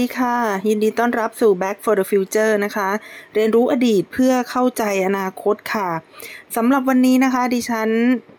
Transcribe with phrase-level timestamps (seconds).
[0.00, 0.36] ดีค่ะ
[0.68, 2.88] ยินดีต้อนรับสู่ Back for the Future นะคะ
[3.34, 5.88] เรียนรู้อดีตเพื่อเข้าใจอนาคตค่ะ
[6.56, 7.88] สำหรับวันนี้นะคะ ดิฉัน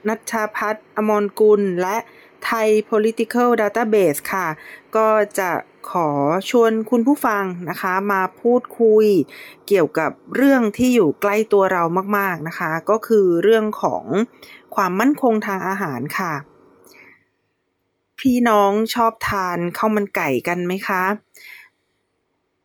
[0.07, 1.97] นัชชาพัฒน์อมรกุล และ
[2.45, 4.47] ไทย political database ค่ะ
[4.95, 5.09] ก็
[5.39, 5.51] จะ
[5.91, 6.09] ขอ
[6.50, 9.05] ชวนคุณผู้ฟังนะคะ มาพูดคุย
[9.67, 11.83] เกี่ยวกับเรื่องที่อยู่ใกล้ตัวเรา
[12.17, 14.03] มาก ๆนะคะ ก็คือเรื่องของ
[14.75, 16.33] ความมั่นคงทางอาหารค่ะ
[18.21, 21.04] พี่น้องชอบทานข้าวมันไก่กันไหมคะ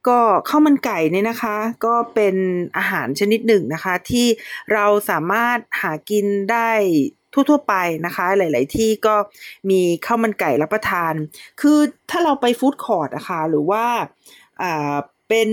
[0.09, 2.37] ก็ข้าวมันไก่เนี่ยนะคะ ก็เป็น
[2.77, 4.27] อาหารชนิดหนึ่งนะคะ ที่
[4.73, 6.71] เราสามารถหากินได้
[7.33, 7.75] ทั่วๆไป
[8.07, 9.15] นะคะ หลาย ๆ ที่ก็
[9.71, 11.15] มีข้าวมันไก่รับประทาน
[11.61, 11.79] คือ
[12.11, 13.85] ถ้าเราไปฟู้ดคอร์ทนะคะหรือว่า
[14.63, 14.95] อ่า
[15.29, 15.51] เป็น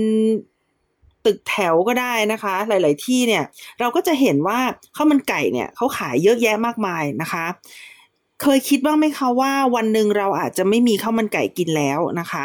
[1.24, 3.44] ตึกแถวก็ได้นะคะ หลาย ๆ ที่เนี่ย
[3.80, 4.58] เราก็จะเห็นว่า
[4.96, 7.46] ข้าวมันไก่เนี่ยเขาขายเยอะแยะมากมายนะคะ
[8.42, 12.44] เคยคิดบ้างไหมคะว่าวันหนึ่งเราอาจจะไม่มีข้าวมันไก่กินแล้วนะคะ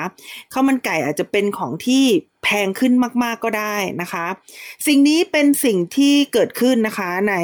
[0.53, 2.03] ข้าวมันไก่อาจจะเป็นของที่
[2.43, 4.25] แพงขึ้นมาก ๆก็ได้นะคะ
[4.87, 7.35] สิ่งนี้เป็นสิ่งที่เกิดขึ้นนะคะใน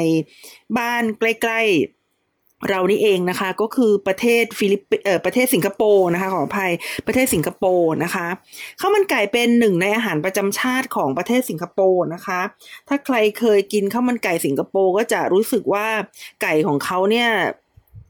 [0.78, 6.72] บ้านใกล้ ๆเรานี่เองนะคะก็คือประเทศฟิลิปปิเอ่อประเทศสิงคโปร์นะคะขออภัย
[7.06, 8.26] ประเทศสิงคโปร์นะคะ
[8.80, 12.40] ข้าวมันไก่เป็นหนึ่งในอาหารประจำชาติของประเทศสิงคโปร์นะคะ
[12.88, 15.86] ถ้าใครเคยกินข้าวมันไก่สิงคโปร์ก็จะรู้สึกว่า
[16.42, 17.30] ไก่ของเขาเนี่ย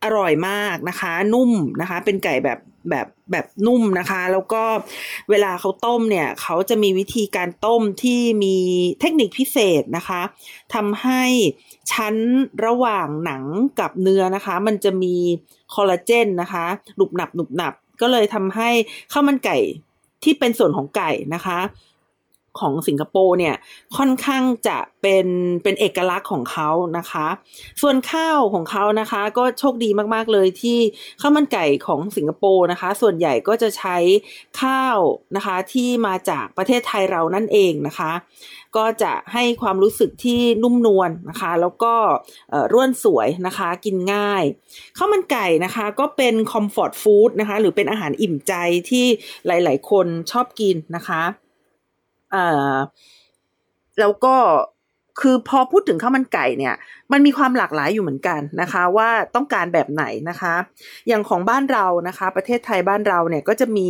[0.05, 2.59] อร่อยมากนะคะ นุ่มนะคะ เป็นไก่แบบ
[2.91, 4.63] แบบแบบนุ่มนะคะ แล้วก็
[5.31, 8.57] เวลาเขาต้มเนี่ยเขาจะมีวิธีการต้มที่มี
[9.01, 10.23] เทคนิคพิเศษนะคะ
[10.75, 11.23] ทำให้
[11.93, 12.15] ชั้น
[12.67, 13.45] ระหว่างหนัง
[13.81, 15.15] กับเนื้อนะคะ มันจะมี
[15.75, 16.65] คอลลาเจนนะคะ
[16.97, 18.71] หนุบหนับหนุบหนับ ก็เลยทำให้
[19.13, 19.59] ข้าวมันไก่
[20.25, 21.59] ที่เป็นส่วนของไก่นะคะ
[22.61, 23.55] ของสิงคโปร์เนี่ย
[23.97, 25.27] ค่อนข้างจะเป็น
[25.63, 27.27] เป็นเอกลักษณ์ของเขานะคะ
[27.83, 30.79] ส่วนข้าวของเขานะคะ ก็โชคดีมากๆเลยที่
[31.21, 33.97] ข้าวมันไก่ของสิงคโปร์นะคะ ส่วนใหญ่ก็จะใช้
[34.63, 34.99] ข้าว
[35.37, 38.13] นะคะที่มาจากประเทศไทยเรานั่นเองนะคะ
[38.77, 41.95] ก็จะให้ความรู้สึกที่นุ่มนวลนะคะ แล้วก็
[42.73, 44.45] ร่วนสวยนะคะกินง่าย
[44.97, 48.53] ข้าวมันไก่นะคะก็เป็นคอมฟอร์ตฟู้ดนะคะหรือเป็นอาหารอิ่มใจ
[48.91, 49.07] ที่
[49.47, 51.23] หลาย ๆ คนชอบกินนะคะ
[52.35, 52.73] อ่อ
[54.01, 54.35] แล้วก็
[55.21, 56.75] คือพอพูดถึงข้าวมันไก่เนี่ย
[57.13, 60.55] มันมีความหลากหลายอยู่เหมือนกันนะคะ ว่าต้องการแบบไหนนะคะ
[61.09, 63.89] อย่างของบ้านเรานะคะ ประเทศไทยบ้านเราเนี่ยก็จะมี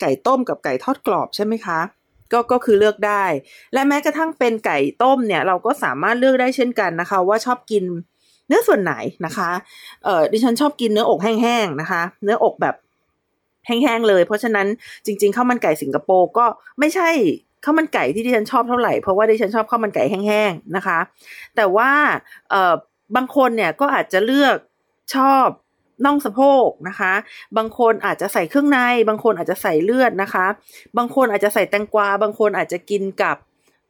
[0.00, 1.80] ไก่ต้มกับไก่ทอดกรอบใช่ไหมคะ
[2.32, 3.24] ก็ก็คือเลือกได้
[3.72, 7.84] และแม้กระทั่งเป็นไก่ต้มเนี่ยเราก็สามารถเลือกได้เช่นกันนะคะ ว่าชอบกิน
[8.46, 8.94] เนื้อส่วนไหน
[9.26, 9.50] นะคะ
[10.04, 12.74] เออดิฉันชอบกินเนื้ออกแห้งๆนะคะ เนื้ออกแบบ
[13.66, 14.66] แห้งๆเลย เพราะฉะนั้น
[15.06, 16.46] จริงๆข้าวมันไก่สิงคโปร์ก็
[16.78, 17.08] ไม่ใช่
[17.64, 20.98] ข้าวมันไก่ที่ดิฉันชอบเท่าไหร่เพราะว่าดิฉันชอบข้าวมันไก่แห้งๆนะคะ
[21.56, 21.90] แต่ว่า
[22.50, 22.74] เอ่อ
[23.16, 24.56] บางคนเนี่ยก็อาจจะเลือก
[25.14, 25.46] ชอบ
[26.04, 27.12] น่องสะโพกนะคะ
[27.56, 28.78] บางคนอาจจะใส่เครื่องใน
[29.08, 30.46] บางคนอาจจะใส่เลือดนะคะ
[30.98, 33.36] บางคนอาจจะใส่แตงกวา บางคนอาจจะกินกับ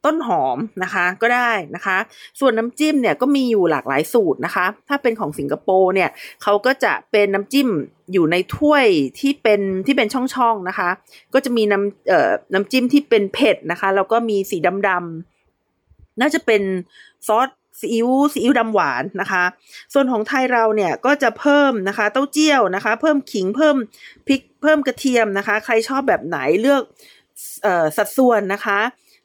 [0.05, 1.97] ต้นหอมนะคะก็ได้นะคะ
[2.39, 6.09] ส่วนน้ำจิ้มเนี่ยก็มีอยู่หลากหลายสูตรนะคะ ถ้าเป็นของสิงคโปร์เนี่ย
[6.43, 7.69] เขาก็จะเป็นน้ำจิ้ม
[8.13, 8.85] อยู่ในถ้วย
[9.19, 10.89] ที่เป็นที่เป็นช่องๆนะคะ
[11.33, 16.61] ก็จะมีน้ำเอ่อน้ำจิ้มที่เป็นเผ็ดนะคะแล้วก็มีสีดำๆน่าจะเป็น
[17.27, 17.49] ซอส
[17.79, 19.43] ซีอิ๊วซีอิ๊วดำหวานนะคะ
[19.93, 23.75] ส่วนของไทยเราเนี่ยก็จะเพิ่มนะคะเต้าเจี้ยวนะคะ เพิ่มขิงเพิ่ม
[24.27, 26.81] พริกเพิ่มกระเทียมนะคะ ใครชอบแบบไหนเลือก
[27.63, 28.79] เอ่อสัดส่วนนะคะ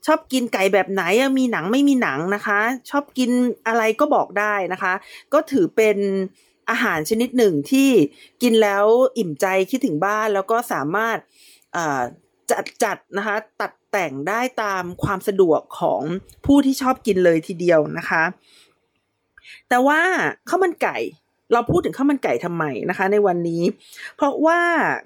[0.09, 1.03] ชอบกินไก่แบบไหน
[1.39, 2.61] มีหนังไม่มีหนังนะคะ
[2.91, 3.31] ชอบกิน
[3.67, 4.93] อะไรก็บอกได้นะคะ
[5.33, 5.99] ก็ถือเป็น
[6.71, 7.91] อาหารชนิดหนึ่งที่
[8.43, 8.85] กินแล้ว
[9.19, 11.17] อิ่มใจคิดถึงบ้านแล้วก็สามารถ
[12.51, 16.03] จัดจัดนะคะ ตัดแต่งได้ตามความสะดวกของ
[16.47, 18.23] ผู้ที่ชอบกินเลยทีเดียวนะคะ
[19.69, 20.01] แต่ว่า
[20.49, 20.97] ข้าวมันไก่
[21.53, 23.63] เราพูดถึงข้าวมันไก่ทำไมนะคะ ในวันนี้
[24.17, 24.61] เพราะว่า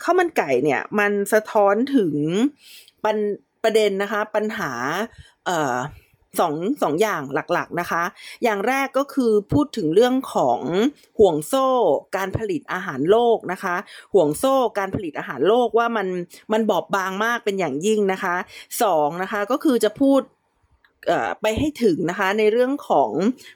[0.05, 2.15] ข้าวมันไก่เนี่ยมันสะท้อนถึง
[3.05, 3.17] ปัญ
[3.65, 4.73] ประเด็นนะคะ ปัญหา
[5.49, 5.77] ออ
[6.41, 7.23] สองสองอย่าง
[7.53, 8.03] หลักๆนะคะ
[8.45, 10.61] อย่างแรกก็คือพูดถึงเรื่องของ
[11.19, 11.67] ห่วงโซ่
[12.17, 13.77] การผลิตอาหารโลกนะคะ
[14.15, 16.09] ห่วงโซ่การผลิตอาหารโลกว่ามัน
[16.53, 18.35] มันบอบบางมากเป็นอย่างยิ่งนะคะ
[18.83, 20.21] สองนะคะก็คือจะพูด
[21.41, 23.11] ไปให้ถึงนะคะในเรื่องของ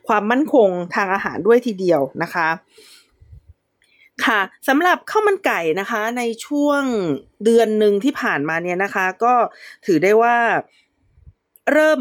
[0.09, 2.49] ความมั่นคงทางอาหารด้วยทีเดียวนะคะ
[4.25, 6.83] ค่ะสำหรับข้าวมันไก่นะคะในช่วง
[7.45, 9.35] เดือนหนึ่งที่ผ่านมาเนี่ยนะคะ ก็
[9.87, 10.37] ถือได้ว่า
[11.73, 12.01] เริ่ม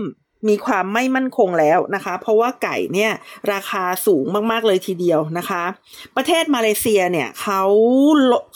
[0.49, 3.11] มีความไม่มั่นคงแล้วนะคะ เพราะว่าไก่เนี่ย
[3.53, 5.63] ราคาสูงมากๆเลยทีเดียวนะคะ
[6.15, 7.61] ประเทศมาเลเซียเนี่ยเขา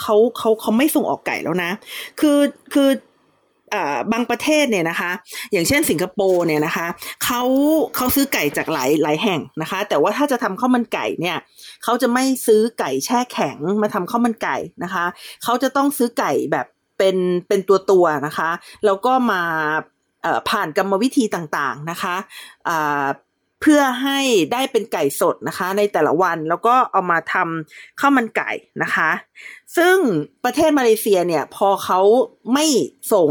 [0.02, 1.72] เขาเขาเขาไม่ส่งออกไก่แล้วนะ
[2.20, 2.40] คือ
[2.74, 2.90] คือ
[4.12, 5.12] บางประเทศเนี่ยนะคะ
[5.52, 6.88] อย่างเช่นสิงคโปร์เนี่ยนะคะ
[7.24, 7.42] เขา
[7.96, 11.38] เขาซื้อไก่จากหลายหลายแห่งนะคะ แต่ว่าถ้าจะทำข้าวมันไก่เนี่ย
[11.84, 15.06] เขาจะไม่ซื้อไก่แช่แข็งมาทำข้าวมันไก่นะคะ
[15.44, 16.66] เขาจะต้องซื้อไก่แบบ
[16.98, 17.18] เป็น
[17.48, 18.50] เป็นตัวตัวนะคะ
[18.86, 19.42] แล้วก็มา
[20.50, 22.16] ผ่านกรรมวิธีต่างๆนะคะ
[23.62, 24.20] เพื่อให้
[24.54, 28.52] ได้เป็นไก่สดนะคะ ในแต่ละวันแล้วก็เอามาทำข้าวมันไก่
[28.84, 29.10] นะคะ
[29.78, 29.96] ซึ่ง
[30.44, 32.00] ประเทศมาเลเซียเนี่ยพอเขา
[32.54, 32.66] ไม่
[33.14, 33.30] ส่ง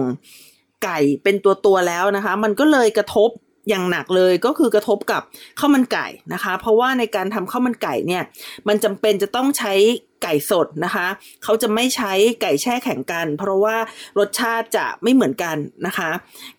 [0.84, 3.30] ไก่เป็นตัวตัวแล้วนะคะ มันก็เลยกระทบ
[3.68, 5.22] อย่างหนักเลยก็คือกระทบกับ
[5.58, 8.22] ข้าวมันไก่นะคะ เพราะว่าในการทำข้าวมันไก่เนี่ย
[8.68, 9.74] มันจำเป็นจะต้องใช้
[10.22, 11.06] ไก่สดนะคะ
[11.44, 13.76] เขาจะไม่ใช้ไก่แช่แข็งกัน เพราะว่า
[14.18, 16.10] รสชาติจะไม่เหมือนกันนะคะ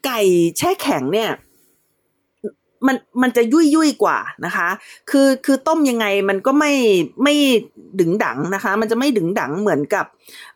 [0.05, 0.21] ไก่
[0.57, 1.29] แช่แข็งเนี่ย
[2.87, 4.69] มันมันจะยุ่ยยุ่ยกว่านะคะ
[5.09, 6.73] คือคือต้มยังไงมันก็ไม่
[7.23, 7.35] ไม่
[7.99, 10.05] ดึงดังนะคะ มันจะไม่ดึงดังเหมือนกับ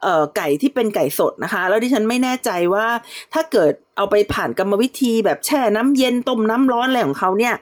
[0.02, 2.88] เอ่อไก่ที่เป็นไก่สดนะคะ แล้วดิฉันไม่แน่ใจว่า
[3.34, 7.54] ถ้าเกิดเอาไปผ่านกรรมวิธีแบบแช่น้ำเย็นต้มน้ำร้อนอะไรของเขาเนี่ย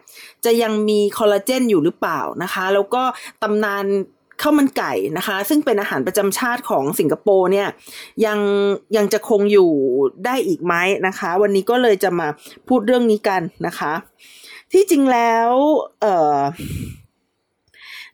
[0.45, 3.03] จะยังมีคอลลาเจนอยู่หรือเปล่านะคะ แล้วก็
[3.41, 3.85] ตำนาน
[4.41, 7.67] ข้าวมันไก่นะคะ ซึ่งเป็นอาหารประจำชาติของสิงคโปร์เนี่ย
[8.25, 8.39] ยัง
[8.95, 9.71] ยังจะคงอยู่
[10.25, 10.73] ได้อีกไหม
[11.07, 12.27] นะคะ วันนี้ก็เลยจะมา
[12.67, 13.93] พูดเรื่องนี้กันนะคะ
[14.71, 15.49] ที่จริงแล้ว
[16.01, 16.05] เอ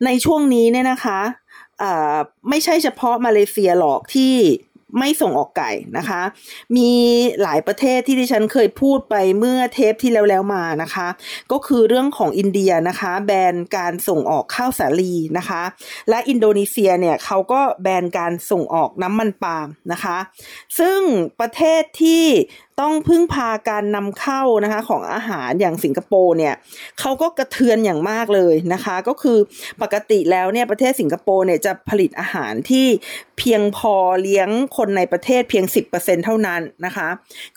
[0.05, 1.19] ในช่วงนี้เนี่ยนะคะ
[1.81, 1.83] อ
[2.49, 4.33] ไม่ใช่เฉพาะมาเลเซียหรอกที่
[4.99, 6.21] ไม่ส่งออกไก่นะคะ
[6.77, 6.91] มี
[7.41, 11.07] หลายประเทศที่ดิฉันเคยพูดไปเมื่อเทปที่แล้วแล้วมานะคะ
[11.51, 15.61] ก็คือเรื่องของอินเดียนะคะ แบนการส่งออกข้าวสาลีนะคะ
[16.09, 20.17] และอินโดนีเซียเนี่ยเขาก็แบนการส่งออกน้ำมันปาล์มนะคะ
[20.79, 20.99] ซึ่ง
[21.39, 22.25] ประเทศที่
[22.81, 26.53] ต้องพึ่งพาการนำเข้านะคะของอาหารอย่างสิงคโปร์เนี่ย
[26.99, 29.37] เขาก็กระเทือนอย่างมากเลยนะคะ ก็คือ
[29.81, 32.87] ปกติแล้วเนี่ยประเทศสิงคโปร์เนี่ยจะผลิตอาหารที่
[33.37, 35.65] เพียงพอเลี้ยงคนในประเทศเพียง
[35.95, 37.07] 10%เท่านั้นนะคะ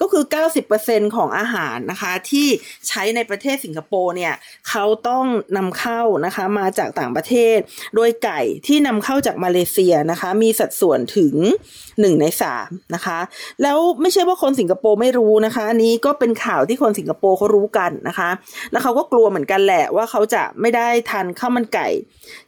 [0.00, 0.24] ก็คือ
[0.68, 2.48] 90%ของอาหารนะคะที่
[2.88, 4.34] ใช้ในประเทศสิงคโปร์เนี่ย
[4.68, 5.24] เขาต้อง
[5.56, 7.58] นำเข้านะคะมาจากต่างประเทศ
[7.94, 11.34] โดยไก่ที่นำเข้าจากมาเลเซียนะคะ มีสัดส่วนถึง
[11.78, 12.26] 1 ใน
[12.60, 13.18] 3นะคะ
[13.62, 18.30] แล้วไม่ใช่ว่าคนสิงคโปร์ไม่รู้นะคะ อันนี้ก็เป็นข่าวที่คนสิงคโปร์เขารู้กันนะคะ
[18.70, 21.88] แล้วเขาก็กลัวเหมือนกันแหละว่าเขาจะไม่ได้ทานข้าวมันไก่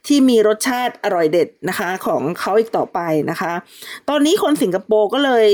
[0.07, 2.99] ที่มีรสชาติอร่อยเด็ดนะคะ ของเขาอีกต่อไป
[3.31, 3.53] นะคะ
[4.09, 5.47] ตอนนี้คนสิงคโปร์ก็เลย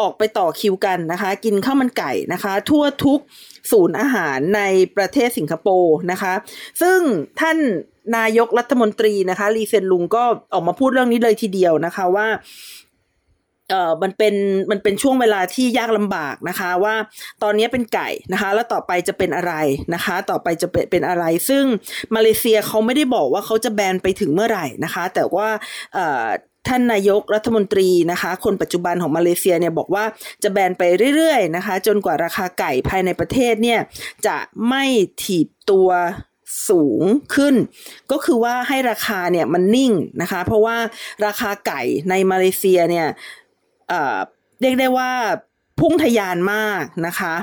[0.00, 3.20] ออกไปต่อคิวกันนะคะ กินข้าวมันไก่นะคะ ทั่วทุก
[3.70, 4.62] ศูนย์อาหารใน
[4.96, 6.32] ประเทศสิงคโปร์นะคะ
[6.82, 6.98] ซึ่ง
[7.40, 7.58] ท่าน
[8.16, 10.24] นายกรัฐมนตรีนะคะลีเซนลุงก็
[10.54, 12.28] ออกมาพูดเรื่องนี้เลยทีเดียวนะคะว่า
[13.70, 14.34] เอ่อมันเป็น
[14.70, 16.94] มันเป็นช่วงเวลาที่ยากลำบากนะคะ ว่า
[17.42, 19.54] ตอนนี้เป็นไก่นะคะ แล้วต่อไปจะเป็นอะไร
[19.94, 21.64] นะคะ ต่อไปจะเป็นเป็นอะไร ซึ่ง
[22.14, 25.48] มาเลเซียเขาไม่ได้บอกว่าเขาจะแบนไปถึงเมื่อไหร่นะคะ แต่ว่า
[25.94, 26.26] เอ่อ
[26.68, 30.04] ท่านนายกรัฐมนตรีนะคะ คนปัจจุบันของมาเลเซียเนี่ยบอกว่า
[30.42, 30.82] จะแบนไป
[31.16, 33.80] เรื่อยๆนะคะ จนกว่าราคาไก่ภายในประเทศเนี่ย
[34.26, 34.36] จะ
[34.68, 34.84] ไม่
[35.22, 35.88] ถีบตัว
[36.68, 37.02] สูง
[37.34, 37.54] ขึ้น
[38.12, 39.92] ก็คือว่าให้ราคาเนี่ยมันนิ่ง
[40.22, 40.76] นะคะ เพราะว่า
[41.26, 43.06] ราคาไก่ในมาเลเซียเนี่ย
[44.60, 45.10] เรียกได้ว่า
[45.80, 47.34] พุ่งทะยานมากนะคะ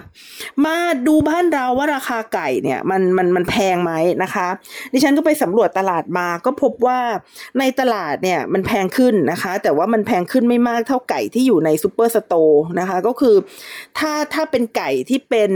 [0.66, 0.76] มา
[1.08, 3.92] ดูบ้านเราว่าราคาไก่เนี่ยมันมันมันแพงไหม
[4.24, 4.48] นะคะ
[4.94, 7.00] ดิฉันก็ไปสำรวจตลาดมาก็พบว่า
[7.60, 13.36] ในตลาดเนี่ยมันแพงขึ้นนะคะ แต่ว่ามันแพงขึ้นไม่มากเท่าไก่ที่อยู่ในซูเปอร์สโตร์นะคะ ก็คือ
[13.98, 15.52] ถ้าถ้าเป็นไก่ที่เป็น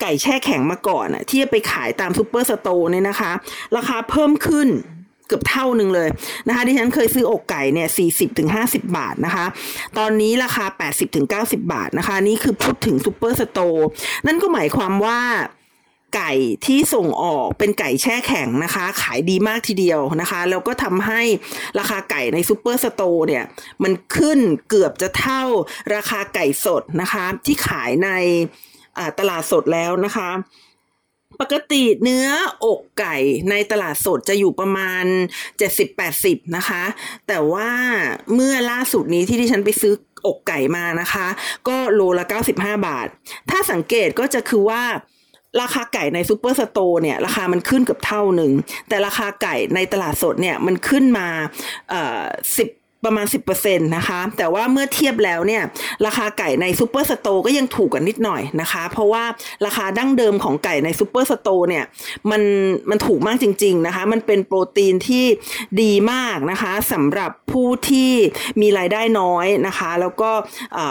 [0.00, 3.32] ไก่แช่แข็งมาก่อนอะที่จะไปขายตามซูเปอร์สโตร์เนี่ยนะคะ
[3.76, 4.68] ราคาเพิ่มขึ้น
[5.26, 6.08] เกือบเท่าหนึ่งเลย
[6.48, 9.46] นะคะดิฉันเคยซื้ออกไก่เนี่ยสี่สิบถึงห้าสิบบาทนะคะ
[9.98, 13.86] ตอนนี้ราคาแปดสิบถึงเก้าสิบบาทนะคะ นี่คือพูดถึงซูเปอร์สโตร์
[14.26, 15.20] นั่นก็หมายความว่า
[16.16, 16.32] ไก่
[16.66, 21.22] ที่ส่งออกเป็นไก่แช่แข็งนะคะ ขายดีมากทีเดียวนะคะแล้วก็ทำให้
[21.78, 23.44] ราคาไก่ในซูเปอร์สโตร์เนี่ย
[23.82, 25.42] มันขึ้นเกือบจะเท่า
[25.94, 28.10] ราคาไก่สดนะคะ ที่ขายใน
[29.18, 30.30] ตลาดสดแล้วนะคะ
[31.40, 32.26] ปกติเนื้อ
[32.64, 33.16] อกไก่
[33.50, 35.04] ในตลาดสดจะอยู่ประมาณ
[35.80, 36.84] 70-80 นะคะ
[37.28, 37.70] แต่ว่า
[38.34, 39.94] เมื่อล่าสุดนี้ที่ดิฉันไปซื้อ
[40.26, 41.26] อกไก่มานะคะ
[41.68, 42.24] ก็โลละ
[42.56, 43.06] 95 บาท
[43.50, 44.82] ถ้าสังเกตก็จะคือว่า
[45.60, 48.52] ราคาไก่ในซูเปอร์สโตร์เนี่ยราคามันขึ้นเกือบเท่าหนึ่ง
[48.88, 51.28] แต่ราคาไก่ในตลาดสดเนี่ยมันขึ้นมา
[51.90, 52.24] เอ่อ
[52.56, 52.68] สิบ
[53.04, 53.26] ประมาณ
[53.56, 55.62] 10%นะคะ แต่ว่าเมื่อเทียบแล้วเนี่ย
[56.06, 59.24] ราคาไก่ในซูเปอร์สโตร์ก็ยังถูกกว่ากันนิดหน่อยนะคะ เพราะว่า
[59.66, 61.84] ราคาดั้งเดิมของไก่ในซูเปอร์สโตร์เนี่ย
[62.30, 62.42] มัน
[62.90, 65.24] มันถูกมากจริง ๆนะคะ มันเป็นโปรตีนที่
[65.82, 68.12] ดีมากนะคะสำหรับผู้ที่
[68.60, 70.30] มีรายได้น้อยนะคะ แล้วก็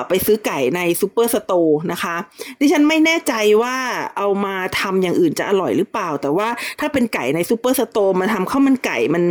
[0.08, 2.16] ไปซื้อไก่ในซูเปอร์สโตร์นะคะ
[2.60, 3.76] ดิฉันไม่แน่ใจว่า
[4.18, 6.48] เอามาทำอย่างอื่นจะอร่อยหรือเปล่า แต่ว่า
[6.80, 9.24] ถ้าเป็นไก่ในซูเปอร์สโตร์มาทำข้าวมันไก่มัน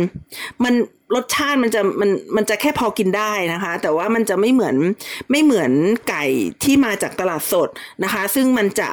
[0.63, 0.73] มัน
[1.13, 4.75] รสชาติมันจะมันมันจะแค่พอกินได้นะคะ แต่ว่ามันจะไม่เหมือน
[5.31, 5.71] ไม่เหมือน
[6.09, 6.25] ไก่
[6.63, 7.69] ที่มาจากตลาดสด
[8.03, 8.89] นะคะ ซึ่งมันจะ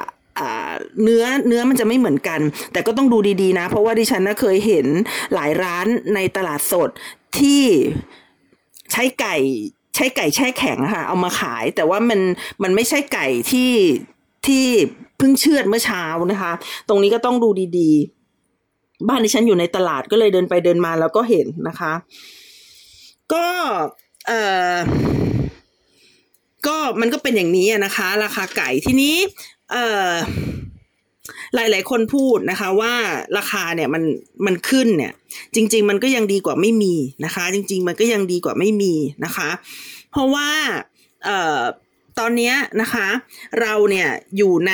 [1.03, 2.39] เนื้อเนื้อมันจะไม่เหมือนกัน
[2.73, 4.87] แต่ก็ต้องดูดีๆนะ เพราะว่าดิฉันนะเคยเห็น
[5.33, 6.89] หลายร้านในตลาดสด
[7.37, 7.63] ที่
[8.91, 9.35] ใช้ไก่
[9.95, 12.19] ใช้ไก่แช่แข็งค่ะเอามาขาย แต่ว่ามัน
[12.63, 13.71] มันไม่ใช่ไก่ที่
[14.45, 14.63] ที่
[15.17, 16.51] เพิ่งเชือดเมื่อเช้านะคะ
[16.89, 18.22] ตรงนี้ก็ต้องดูดีๆ
[19.07, 21.93] บ้านที่ฉันอยู่ในตลาดก็เลยเดินไปเดินมาแล้วก็เห็นนะคะ
[23.33, 23.47] ก็
[24.27, 24.31] เอ
[24.73, 24.75] อ
[26.67, 29.15] ก็มันก็เป็นอย่างนี้นะคะ ราคาไก่ทีนี้
[29.71, 30.09] เออ
[31.55, 32.93] หลาย ๆ คนพูดนะคะว่า
[33.37, 34.03] ราคาเนี่ยมัน
[34.45, 35.13] มันขึ้นเนี่ย
[35.55, 36.95] จริง ๆ มันก็ยังดีกว่าไม่มี
[37.25, 38.93] นะคะ จริง ๆ มันก็ยังดีกว่าไม่มี
[39.25, 39.49] นะคะ
[40.11, 40.49] เพราะว่า
[41.23, 41.61] เอ่อ
[42.19, 43.07] ตอนนี้นะคะ
[43.61, 44.73] เราเนี่ยอยู่ใน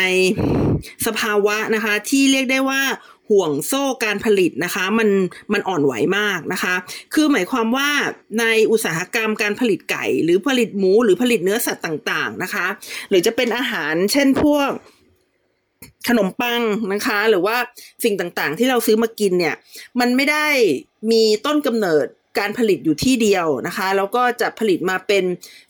[1.05, 2.81] สภาวะนะคะ ที่เรียกได้ว่า
[3.29, 5.09] ห่วงโซ่การผลิตนะคะมัน
[5.53, 6.75] มันอ่อนไหวมากนะคะ
[7.13, 7.89] คือหมายความว่า
[8.39, 12.67] ในอุตสาหกรรมการผลิตไก่ หรือผลิตหมูหรือผลิตเนื้อสัตว์ต่างๆนะคะ
[13.09, 14.69] หรือจะเป็นอาหารเช่นพวก
[16.09, 16.61] ขนมปัง
[16.93, 17.57] นะคะ หรือว่า
[18.03, 19.55] สิ่งต่างๆ ที่เราซื้อมากินเนี่ย
[19.99, 20.47] มันไม่ได้
[21.11, 22.07] มีต้นกำเนิด
[22.37, 25.23] การผลิตอยู่ที่เดียวนะคะ แล้วก็จะผลิตมาเป็น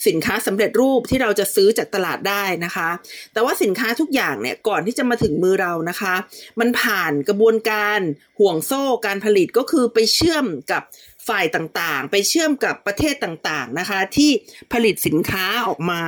[0.08, 2.90] สินค้าสำเร็จรูปที่เราจะซื้อจากตลาดได้นะคะ
[3.34, 6.14] แต่ว่าสินค้าทุกอย่างเนี่ยก่อนที่จะมาถึงมือเรานะคะ
[6.60, 8.00] มันผ่านกระบวนการ
[8.40, 10.84] ห่วงโซ่การผลิตก็คือไปเชื่อมกับ
[11.28, 14.32] ฝ่ายต่างๆ ไปเชื่อมกับประเทศต่างๆนะคะ ที่
[14.74, 16.04] ผลิตสินค้าออกมา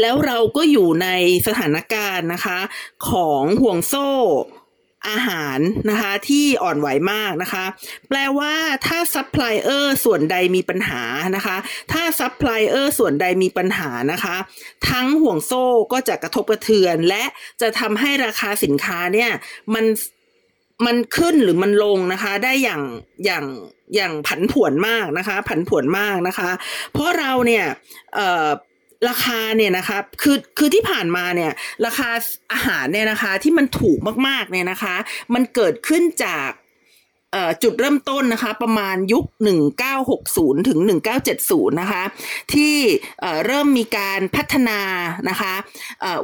[0.00, 1.08] แล้วเราก็อยู่ใน
[1.46, 2.58] สถานการณ์นะคะ
[3.10, 4.08] ของห่วงโซ่
[5.08, 5.58] อาหาร
[5.90, 7.64] นะคะที่อ่อนไหวมากนะคะ
[8.08, 8.54] แปลว่า
[8.86, 11.02] ถ้าซัพพลายเออร์ส่วนใดมีปัญหา
[11.36, 11.56] นะคะ
[11.92, 14.36] ถ้าซัพพลายเออร์ส่วนใดมีปัญหานะคะ
[14.90, 17.24] ทั้งห่วงโซ่ก็จะกระทบกระเทือน และ
[17.60, 19.30] จะทำให้ราคาสินค้าเนี่ย
[19.74, 19.84] มัน
[20.86, 22.82] มันขึ้นหรือมันลงนะคะ ได้อย่าง
[23.24, 23.44] อย่าง
[23.94, 26.50] อย่างผันผวนมากนะคะ ผันผวนมากนะคะ
[26.92, 27.64] เพราะเราเนี่ย
[28.14, 28.48] เอ่อ
[29.08, 31.52] ราคาเนี่ยนะคะคือคือที่ผ่านมาเนี่ย
[31.86, 32.08] ราคา
[32.52, 34.94] อาหารเนี่ยนะคะที่มันถูกมากๆเนี่ยนะคะ
[35.34, 36.50] มันเกิดขึ้นจาก
[37.62, 39.24] จุดเริ่มต้นนะคะ ประมาณยุค
[39.96, 40.78] 1960 ถึง
[41.30, 42.02] 1970 นะคะ
[42.52, 42.74] ที่
[43.46, 44.80] เริ่มมีการพัฒนา
[45.28, 45.52] นะคะ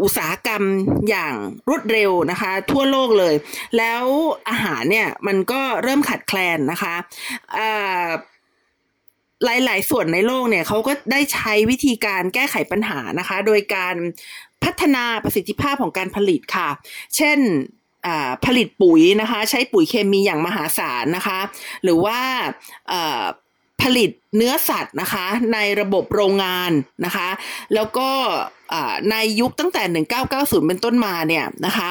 [0.03, 0.63] อุตสาหกรรม
[1.09, 1.35] อย่าง
[1.69, 3.35] รวดเร็วนะคะ ทั่วโลกเลย
[3.79, 4.05] แล้ว
[4.49, 6.95] อาหารเนี่ยมันก็เริ่มขาดแคลนนะคะ
[9.45, 13.97] หลาย ๆ ส่วนในโลกเนี่ยเขาก็ได้ใช้วิธีการแก้ไขปัญหานะคะ โดยการ
[14.65, 16.69] พัฒนาประสิทธิภาพของการผลิตค่ะ
[17.17, 17.39] เช่น
[18.47, 21.39] ผลิตปุ๋ยนะคะ ใช้ปุ๋ยเคมีอย่างมหาศาลนะคะ
[21.83, 22.19] หรือว่า
[23.83, 26.71] ผลิตเนื้อสัตว์นะคะ ในระบบโรงงาน
[27.05, 27.29] นะคะ
[27.75, 28.09] แล้วก็
[29.11, 31.91] ในยุคตั้งแต่ 1990 เป็นต้นมาเนี่ยนะคะ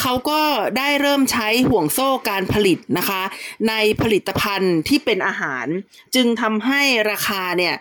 [0.00, 0.40] เขาก็
[0.76, 3.22] ได้เริ่มใช้ห่วงโซ่การผลิตนะคะ
[3.68, 5.66] ในผลิตภัณฑ์ที่เป็นอาหาร
[6.14, 7.74] จึงทำให้ราคาเนี่ย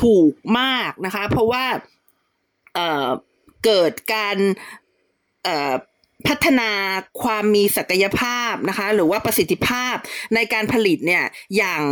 [0.00, 1.64] ถูกมากนะคะ เพราะว่า
[2.74, 4.36] เเกิดการ
[6.28, 6.70] พัฒนา
[7.22, 9.94] ความมีศักยภาพนะคะ หรือว่าประสิทธิภาพ
[10.34, 11.24] ในการผลิตเนี่ย
[11.56, 11.82] อย่าง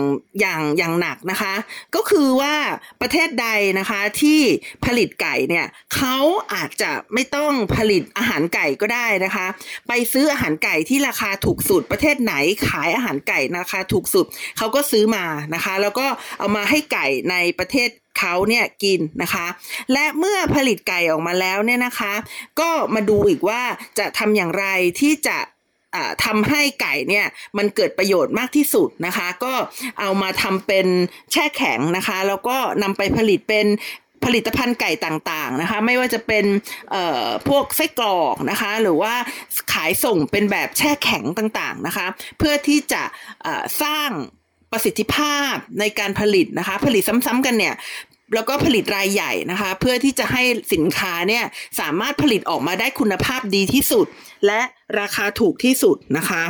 [0.41, 1.55] อย่างอย่างหนักนะคะ
[1.95, 2.55] ก็คือว่า
[3.03, 4.41] ประเทศใดนะคะที่
[4.85, 6.17] ผลิตไก่เนี่ยเขา
[6.53, 9.47] อาจจะไม่ต้องผลิตอาหารไก่ก็ได้นะคะ
[9.89, 12.35] ไปซื้ออาหารไก่ที่ราคาถูกสุด ประเทศไหน
[12.69, 14.27] ขายอาหารไก่ราคาถูกสุด
[14.59, 16.07] เขาก็ซื้อมานะคะ แล้วก็
[16.39, 19.47] เอามาให้ไก่ในประเทศ เขาเนี่ยกินนะคะ
[19.93, 22.13] และเมื่อผลิตไก่ออกมาแล้วเนี่ยนะคะ
[22.61, 23.63] ก็มาดูอีกว่า
[23.99, 24.67] จะทำอย่างไร
[25.01, 25.39] ที่จะ
[26.25, 27.27] ทำให้ไก่เนี่ย
[27.59, 29.55] มันเกิดประโยชน์มากที่สุดนะคะ ก็
[30.01, 30.87] เอามาทำเป็น
[31.33, 33.67] แช่แข็งนะคะ แล้วก็นำไปผลิตเป็น
[34.25, 36.45] ผลิตภัณฑ์ไก่ต่างๆนะคะ ไม่ว่าจะเป็น
[37.49, 39.15] พวกไส้กรอกนะคะ หรือว่า
[39.73, 42.07] ขายส่งเป็นแบบแช่แข็งต่างๆนะคะ
[42.39, 43.03] เพื่อที่จะ
[43.83, 44.11] สร้าง
[44.73, 47.75] ประสิทธิภาพในการผลิตนะคะ ผลิตซ้ำๆกันเนี่ย
[48.35, 50.43] แล้วก็ผลิตรายใหญ่นะคะ เพื่อที่จะให้
[50.75, 51.45] สินค้าเนี่ย
[51.81, 54.07] สามารถผลิตออกมาได้คุณภาพดีที่สุด
[54.47, 54.61] และ
[55.01, 56.45] ราคาถูกที่สุดนะคะ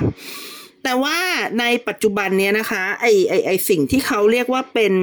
[0.85, 1.19] แต่ว่า
[1.61, 4.95] ในปัจจุบันเนี้ยนะคะไอไอไอสิ่งที่เขาเรียกว่าเป็น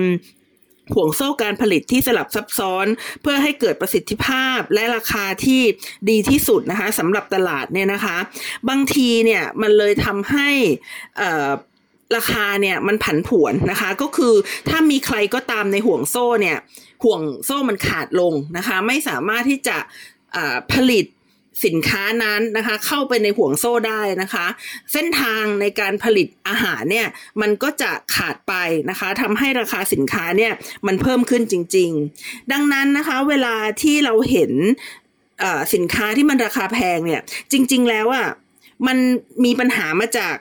[0.94, 2.88] ห่วงโซ่การผลิตที่สลับซับซ้อน
[3.22, 5.62] เพื่อให้เกิดประสิทธิภาพและราคาที่
[6.10, 8.18] ดีที่สุดนะคะสำหรับตลาดเนี่ยนะคะ
[8.70, 10.50] บางทีเนี่ยมันเลยทำให้
[12.16, 14.34] ราคาเนี่ยมันผันผวนนะคะ ก็คือ
[14.70, 16.58] ถ้ามีใครก็ตามในห่วงโซ่เนี่ย
[17.04, 19.78] ห่วงโซ่มันขาดลงนะคะ ไม่สามารถที่จะ
[20.74, 21.06] ผลิต
[21.66, 24.46] สินค้านั้นนะคะ เข้าไปในห่วงโซ่ได้นะคะ
[24.94, 27.08] เส้นทางในการผลิตอาหารเนี่ย
[27.42, 28.54] มันก็จะขาดไป
[28.90, 30.54] นะคะทำให้ราคาสินค้าเนี่ย
[30.88, 31.90] มันเพิ่มขึ้นจริง
[32.22, 34.52] ๆ ดังนั้นนะคะ เวลาที่เราเห็น
[35.74, 37.22] สินค้าที่มันราคาแพงเนี่ย
[37.52, 38.28] จริง ๆ แล้วอะ่ะ
[38.88, 38.98] มัน
[39.46, 40.36] มีปัญหามาจาก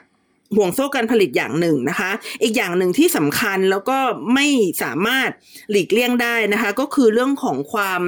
[0.55, 2.11] ห่วงโซ่การผลิตอย่างหนึ่งนะคะ
[2.43, 3.97] อีกอย่างหนึ่งที่สำคัญแล้วก็
[4.33, 4.47] ไม่
[4.83, 5.29] สามารถ
[5.71, 8.01] หลีกเลี่ยงได้นะคะ ก็คือเรื่องของความ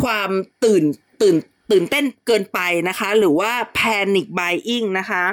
[0.00, 0.30] ความ
[0.64, 0.84] ตื่น
[1.22, 1.36] ตื่น
[1.70, 5.24] ตื่นเต้นเกินไปนะคะ หรือว่า panic buying นะคะ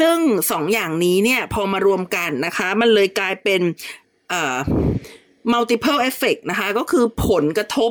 [0.00, 0.16] ซึ่ง
[0.50, 3.60] สองอย่างนี้เนี่ยพอมารวมกันนะคะ มันเลยกลายเป็น
[5.52, 7.90] multiple effect นะคะก็คือผลกระทบ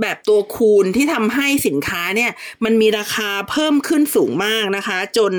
[0.00, 2.32] แบบตัวคูณที่ทำให้สินค้าเนี่ย
[2.64, 5.32] มันมีราคาเพิ่มขึ้นสูงมากนะคะ จน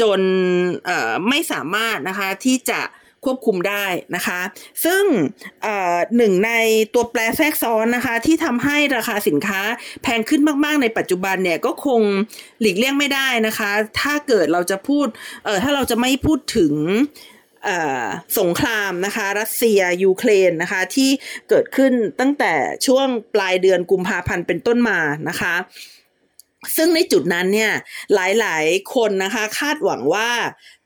[0.00, 0.20] จน
[1.28, 2.80] ไม่สามารถนะคะที่จะ
[3.26, 4.40] ควบคุมได้นะคะ
[4.84, 5.02] ซึ่ง
[6.16, 6.52] หนึ่งใน
[6.94, 9.60] ตัวแปรแทรกซ้อนนะคะที่ทำให้ราคาสินค้า
[10.02, 12.00] แพงขึ้นมาก ๆ ในปัจจุบันเนี่ยก็คง
[12.60, 15.06] หลีกเลี่ยงไม่ได้นะคะ ถ้าเกิดเราจะพูด
[15.62, 16.72] ถ้าเราจะไม่พูดถึง
[18.38, 21.10] สงครามนะคะ รัสเซียยูเครนนะคะ ที่
[21.48, 22.54] เกิดขึ้นตั้งแต่
[22.86, 24.98] ช่วงปลายเดือนกุมภาพันธ์เป็นต้นมา
[25.28, 25.54] นะคะ
[26.76, 27.72] ซึ่งในจุดนั้นเนี่ย
[28.14, 30.30] หลายๆคนนะคะคาดหวังว่า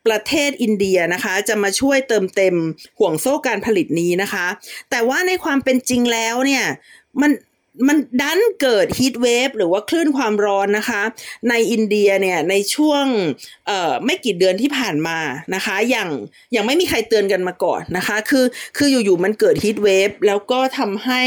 [0.06, 2.56] ประเทศอินเดียนะคะจะมาช่วยเติมเต็ม
[2.98, 4.46] ห่วงโซ่การผลิตนี้นะคะ
[4.90, 6.64] แต่ว่าในความเป็นจริงแล้วเนี่ย
[7.20, 7.30] มัน
[7.88, 11.02] มันดันเกิดฮีทเวฟหรือว่าคลื่นความร้อนนะคะ
[11.48, 13.04] ในอินเดียเนี่ยในช่วง
[14.04, 15.18] ไม่กี่เดือนที่ผ่านมา
[15.54, 16.10] นะคะ อย่าง
[16.52, 21.22] อย่างไม่มีใครเตือนกันมาก่อนนะคะ คือคืออยู่ๆมันเกิดฮีทเวฟแล้วก็ทำให้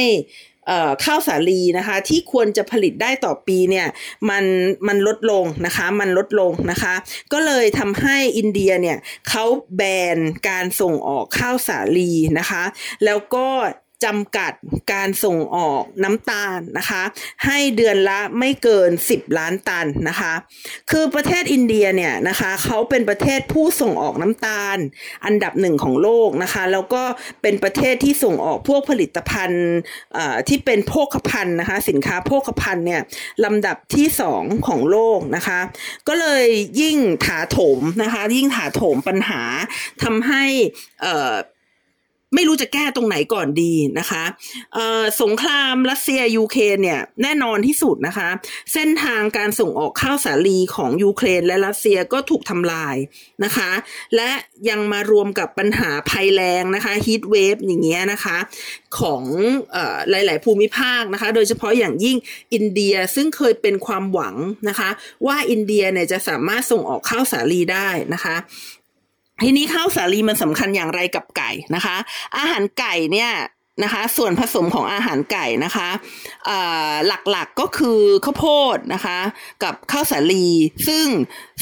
[1.05, 3.87] ข้าวสาลีนะคะที่ควรจะผลิตได้ต่อปีเนี่ย
[4.29, 4.45] มัน
[4.87, 6.93] มันลดลงนะคะมันลดลงนะคะ
[7.33, 8.97] ก็เลยทำให้อินเดียเนี่ย
[9.29, 9.81] เขาแบ
[10.15, 10.17] น
[10.49, 12.63] การส่งออกข้าวสาลีนะคะ
[13.05, 13.47] แล้วก็
[14.05, 14.53] จำกัด
[14.93, 17.03] การส่งออกน้ำตาลนะคะ
[17.45, 20.33] ให้เดือนละไม่เกิน 10 ล้านตันนะคะ
[20.91, 24.77] คือประเทศอินเดียเนี่ยนะคะเขาเป็นประเทศผู้ส่งออกน้ำตาล
[25.25, 27.03] อันดับหนึ่งของโลกนะคะ แล้วก็
[27.41, 29.67] เป็นประเทศที่ส่งออกพวกผลิตภัณฑ์
[30.47, 33.01] ที่เป็นโภคภัณฑ์นะคะ สินค้าโภคภัณฑ์เนี่ย
[33.45, 35.59] ลำดับที่สองของโลกนะคะ
[36.07, 36.45] ก็เลย
[36.81, 39.41] ยิ่งถาโถมนะคะ ยิ่งถาโถมปัญหา
[40.03, 40.43] ทำให้
[42.35, 44.23] ไม่รู้จะแก้ตรงไหนก่อนดีนะคะ
[45.21, 48.29] สงครามรัสเซียยูเครนเนี่ยแน่นอนที่สุดนะคะ
[48.73, 52.95] เส้นทางการส่งออกข้าวสาลีของยูเครนและรัสเซียก็ถูกทำลาย
[53.43, 53.71] นะคะ
[54.15, 54.31] และ
[54.69, 58.37] ยังมารวมกับปัญหาภัยแรงนะคะฮีทเวฟอย่างเงี้ยนะคะ
[58.99, 59.23] ของ
[59.75, 59.77] อ
[60.09, 62.17] หลาย ๆ ภูมิภาคนะคะ โดยเฉพาะอย่างยิ่ง
[62.53, 64.35] อินเดียซึ่งเคยเป็นความหวัง
[64.69, 64.89] นะคะ
[65.27, 68.35] ว่าอินเดียเนี่ยจะสามารถส่งออกข้าวสาลีได้นะคะ
[69.43, 71.95] ทีนี้ข้าวสาลีมันสำคัญอย่างไรกับไก่นะคะ
[72.37, 73.31] อาหารไก่เนี่ย
[73.83, 75.89] นะคะ ส่วนผสมของอาหารไก่นะคะ
[77.07, 78.45] หลักๆก็คือข้าวโพ
[78.75, 79.19] ดนะคะ
[79.63, 80.47] กับข้าวสาลี
[80.87, 81.05] ซึ่ง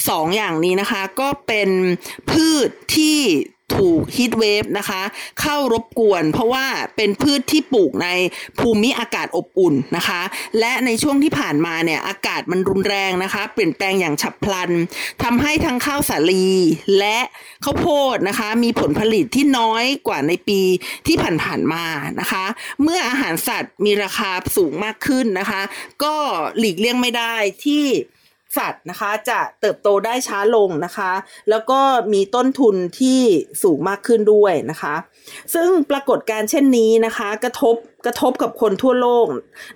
[0.09, 1.69] สองอย่างนี้นะคะ ก็เป็น
[2.31, 3.19] พืชที่
[3.73, 5.01] ถูกฮีทเวฟนะคะ
[5.41, 8.08] เข้ารบกวน เพราะว่าเป็นพืชที่ปลูกใน
[8.60, 10.21] ภูมิอากาศอบอุ่นนะคะ
[10.60, 14.71] และในช่วงที่ผ่านมาเนี่ยอากาศมันรุนแรงนะคะ เปลี่ยนแปลงอย่างฉับพลัน
[15.23, 16.47] ทำให้ทั้งข้าวสาลี
[16.99, 17.17] และ
[17.63, 20.60] ข้าวโพดนะคะ มีผลผลิตที่น้อยกว่าในปี
[21.08, 21.86] ที่ผ่านๆมา
[22.19, 22.45] นะคะ
[22.84, 25.62] เมื่ออาหารสัตว์มีราคาสูงมากขึ้นนะคะ
[26.04, 26.15] ก็
[26.58, 27.86] หลีกเลี่ยงไม่ได้ที่
[28.58, 31.12] สัตว์นะคะ จะเติบโตได้ช้าลงนะคะ
[31.50, 31.80] แล้วก็
[32.13, 33.20] มีต้นทุนที่
[33.63, 34.96] สูงมากขึ้นด้วยนะคะ
[35.54, 39.28] ซึ่งปรากฏการเช่นนี้นะคะ กระทบกระทบกับคนทั่วโลก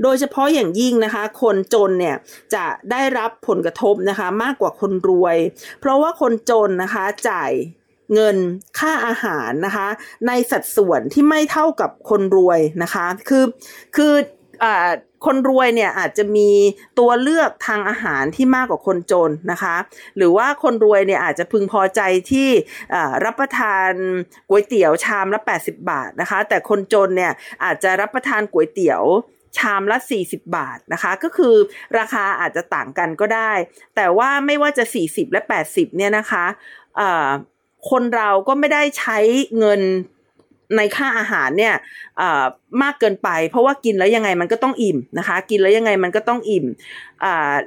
[0.04, 2.16] โดยเฉพาะอย่างยิ่งนะคะ คนจนเนี่ย
[2.56, 5.38] จะได้รับผลกระทบนะคะมากกว่าคนรวย
[5.80, 7.52] เพราะว่าคนจนนะคะจ่าย
[8.14, 8.38] เงิน
[8.80, 9.88] ค่าอาหารนะคะ
[10.28, 13.46] ในสัดส่วนที่ไม่เท่ากับคนรวยนะคะ คือ
[13.96, 14.14] คือ
[15.26, 16.50] คนรวยเนี่ยอาจจะมี
[17.00, 19.76] ตัวเลือกทางอาหารที่มากกว่าคนจนนะคะ
[20.18, 22.50] หรือว่าคนรวยเนี่ยอาจจะพึงพอใจที่
[23.26, 23.92] รับประทาน
[24.50, 29.04] ก๋วยเตี๋ยวชามละ 80 บาทนะคะ แต่คนจนเนี่ยอาจจะรับประทานก๋วยเตี๋ยว
[29.58, 31.56] ชามละ 40 บาทนะคะ ก็คือ
[31.98, 33.52] ราคาอาจจะต่างกันก็ได้
[33.96, 36.46] แต่ว่าไม่ว่าจะ 40 และ 80 เนี่ยนะคะ
[37.90, 39.18] คนเราก็ไม่ได้ใช้
[39.60, 39.82] เงิน
[40.78, 41.76] ในค่าอาหารเนี่ย
[42.82, 46.66] มากเกินไป เพราะว่ากินแล้วยังไงมันก็ต้องอิ่มนะคะ กินแล้วยังไงมันก็ต้องอิ่ม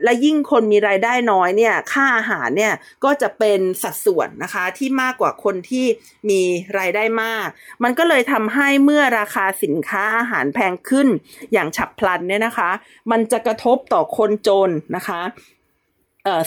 [0.04, 2.72] และยิ่งคนมีรายได้น้อยเนี่ยค่าอาหารเนี่ย
[3.04, 5.86] ก็จะเป็นสัดส่วนนะคะที่มากกว่าคนที่
[6.30, 6.40] มี
[6.78, 7.46] รายได้มาก
[7.84, 11.08] มันก็เลยทำให้เมื่อราคาสินค้าอาหารแพงขึ้น
[11.52, 12.70] อย่างฉับพลันเนี่ยนะคะ
[13.10, 15.20] มันจะกระทบต่อคนจนนะคะ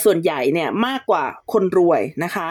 [0.04, 2.48] ส่วนใหญ่เนี่ยมากกว่าคนรวยนะคะ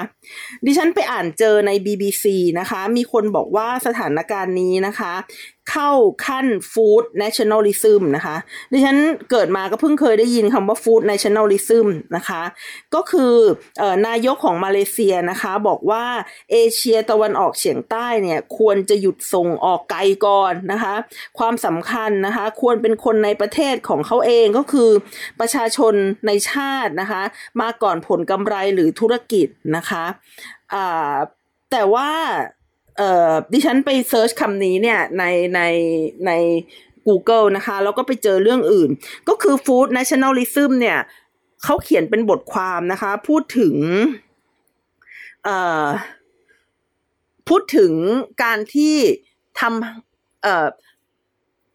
[0.65, 2.25] ดิฉันไปอ่านเจอใน BBC
[2.59, 5.13] นะคะ มีคนบอกว่าสถานการณ์นี้นะคะ
[5.71, 5.91] เข้า
[6.25, 8.35] ขั้น food nationalism นะคะ
[8.71, 8.97] ดิฉัน
[9.31, 12.41] เกิดมาก็เพิ่งเคยได้ยินคำว่า food nationalism นะคะ
[12.95, 13.33] ก็คือเอ่
[13.81, 16.05] อนายกของมาเลเซียนะคะ บอกว่า
[16.51, 20.95] เอเชียตะวันออกเฉียงใต้เนี่ยควรจะหยุดส่งออกไกลก่อนนะคะ
[21.39, 24.89] ความสำคัญนะคะ ควรเป็นคนในประเทศของเขาเองก็คือ
[25.39, 25.93] ประชาชน
[26.27, 27.21] ในชาตินะคะ
[27.61, 30.05] มาก่อนผลกำไรหรือธุรกิจนะคะ
[31.71, 32.09] แต่ว่า
[32.97, 35.23] เอ่อดิฉันไปเซิร์ชคำนี้เนี่ยใน
[35.55, 35.61] ใน
[36.27, 36.31] ใน
[37.07, 38.89] Google นะคะ แล้วก็ไปเจอเรื่องอื่น
[39.29, 40.99] ก็คือ Food Nationalism เนี่ย
[41.63, 43.75] เขาเขียนเป็นบทความนะคะ พูดถึง
[45.43, 45.87] เอ่อ
[47.49, 47.93] พูดถึง
[48.43, 48.95] การที่
[49.59, 50.67] ทำเอ่อ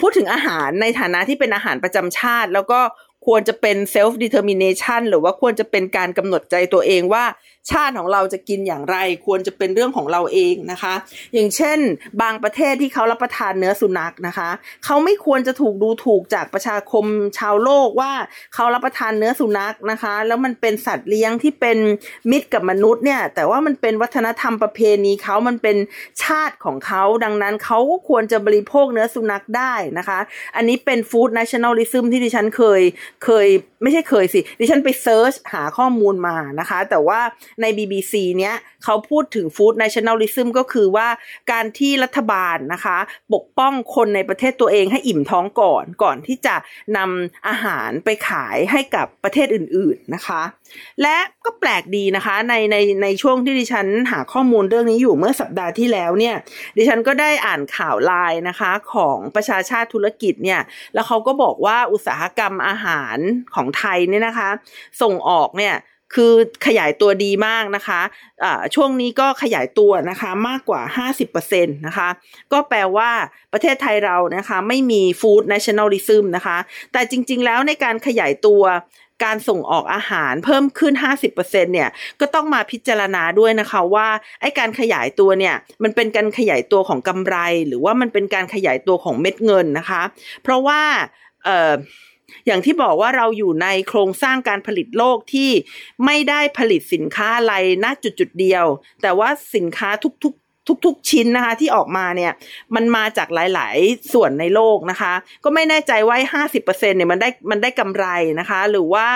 [0.01, 2.81] พูดถึงอาหารในฐานะที่เป็นอาหารประจำชาติ แล้วก็
[3.27, 7.25] ควรจะเป็น self determination หรือว่าควรจะเป็นการกำหนดใจตัวเองว่า
[7.71, 10.95] ชาติของเราจะกินอย่างไร ควรจะเป็นเรื่องของเราเองนะคะ
[11.35, 11.79] อย่างเช่น
[12.23, 14.51] บางประเทศที่เขารับประทานเนื้อสุนัขนะคะ
[14.85, 17.05] เขาไม่ควรจะถูกดูถูกจากประชาคม
[17.39, 18.13] ชาวโลกว่า
[18.55, 21.79] เขารับประทานเนื้อสุนัขนะคะ แล้วมันเป็นสัตว์เลี้ยงที่เป็น
[22.31, 25.77] มิตรกับมนุษย์เนี่ยแต่ว่ามันเป็นวัฒนธรรมประเพณีเขามันเป็น
[26.25, 30.19] ชาติของเขาดังนั้นเขาก็ควรจะบริโภคเนื้อสุนัขได้นะคะ
[30.57, 32.83] อันนี้เป็นฟู้ด nationalism ที่ดิฉันเคย
[33.25, 33.49] เคย
[33.83, 37.21] ไม่ใช่เคยสิ ดิฉันไปเซิร์ชหาข้อมูลมานะคะ แต่ว่า
[37.61, 38.55] ใน BBC เนี้ย
[38.85, 41.09] เขาพูดถึง Food Nationalism ก็คือว่า
[41.53, 42.99] การที่รัฐบาลนะคะ
[43.35, 46.55] ปกป้องคนในประเทศตัวเองให้อิ่มท้องก่อนก่อนที่จะ
[46.97, 50.43] นำอาหารไปขายให้กับประเทศอื่น ๆนะคะ
[51.03, 56.37] และก็แปลกดีนะคะ ในในในช่วงที่ดิฉันหาข้อมูลเรื่องนี้อยู่เมื่อสัปดาห์ที่แล้วเนี่ย
[56.77, 60.61] ดิฉันก็ได้อ่านข่าวไลน์นะคะของประชาชาติธุรกิจเนี่ย
[60.95, 63.17] แล้วเขาก็บอกว่าอุตสาหกรรมอาหาร
[63.55, 64.51] ของไทยเนี่ยนะคะ
[65.03, 65.77] ส่งออกเนี่ย
[66.15, 66.33] คือ
[66.67, 72.09] ขยายตัวดีมากนะคะะช่วงนี้ก็ขยายตัวนะคะมากกว่า 50%นะคะ
[72.53, 73.11] ก็แปลว่า
[73.53, 76.59] ประเทศไทยเรานะคะไม่มีฟู้ด nationalism นะคะ
[76.93, 78.63] แต่จริงๆแล้วในการขยายตัว
[79.25, 80.95] การส่งออกอาหารเพิ่มขึ้น
[81.29, 84.09] 50%เนี่ยก็ต้องมาพิจารณาด้วยนะคะว่า
[84.41, 90.03] ไอ้การขยายตัวเนี่ยมันเป็นการขยายตัวของกำไร หรือว่ามันเป็นการขยายตัวของเม็ดเงินนะคะ
[90.43, 90.81] เพราะว่า
[91.45, 91.75] เอ่อ
[92.47, 95.51] อย่างที่บอกว่าเราอยู่ในโครงสร้างการผลิตโลกที่
[96.05, 97.55] ไม่ได้ผลิตสินค้าอะไร
[97.85, 98.65] ณจุดจุดเดียว
[99.03, 99.91] แต่ว่าสินค้า
[100.25, 100.35] ทุก
[100.85, 102.33] ทุกๆ ชิ้นนะคะที่ออกมาเนี่ย
[102.75, 105.13] มันมาจากหลาย ๆ ส่วนในโลกนะคะ
[105.45, 108.07] ก็ไม่แน่ใจว่าห้าสิบเปอร์เซ็นเนี่ยมันได้มันได้กำไร
[108.41, 109.07] นะคะ หรือว่า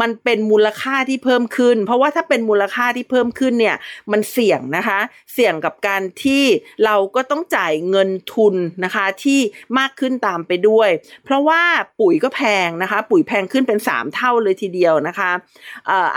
[0.00, 3.76] มันเป็นมูลค่าที่เพิ่มขึ้น เพราะว่าถ้าเป็นมูลค่าที่เพิ่มขึ้นเนี่ย
[4.12, 4.98] มันเสี่ยงนะคะ
[5.34, 6.44] เสี่ยงกับการที่
[6.84, 9.40] เราก็ต้องจ่ายเงินทุนนะคะที่
[9.78, 10.90] มากขึ้นตามไปด้วย
[11.24, 11.62] เพราะว่า
[12.00, 15.30] ปุ๋ยก็แพงนะคะ ปุ๋ยแพงขึ้นเป็น 3 เท่าเลยทีเดียวนะคะ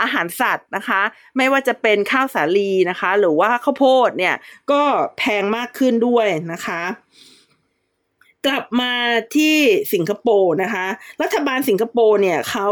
[0.02, 1.00] อาหารสัตว์นะคะ
[1.36, 4.34] ไม่ว่าจะเป็นข้าวสาลีนะคะ หรือว่าข้าวโพดเนี่ย
[4.72, 4.79] ก็
[5.18, 6.82] แพงมากขึ้นด้วยนะคะ
[8.46, 8.92] กลับมา
[9.36, 9.56] ที่
[9.94, 10.86] สิงคโปร์นะคะ
[11.22, 12.68] รัฐบาลสิงคโปร์เนี่ยเขา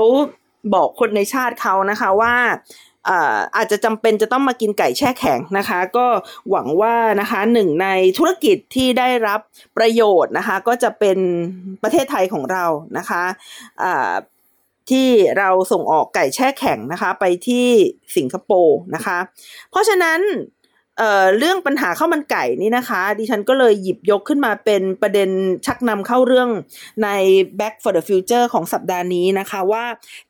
[0.74, 2.34] บอกคนในชาติเขานะคะว่า
[3.56, 6.06] อาจจะจำเป็นจะต้องมากินไก่แช่แข็งนะคะ ก็
[6.50, 9.40] หวังว่านะคะหนึ่งในธุรกิจที่ได้รับ
[9.76, 11.18] ประโยชน์นะคะ ก็จะเป็น
[11.82, 12.64] ประเทศไทยของเรา
[12.98, 14.14] นะคะะ
[14.90, 17.68] ที่เราส่งออกไก่แช่แข็งนะคะ ไปที่
[18.16, 19.18] สิงคโปร์นะคะ
[19.70, 20.20] เพราะฉะนั้น
[20.98, 25.30] เอ่อเรื่องปัญหาข้าวมันไก่นี่นะคะ ดิฉันก็เลยหยิบยกขึ้นมาเป็นประเด็น
[25.66, 26.48] ชักนำเข้าเรื่อง
[27.04, 27.08] ใน
[27.58, 29.86] Back for the Future ของสัปดาห์นี้นะคะว่า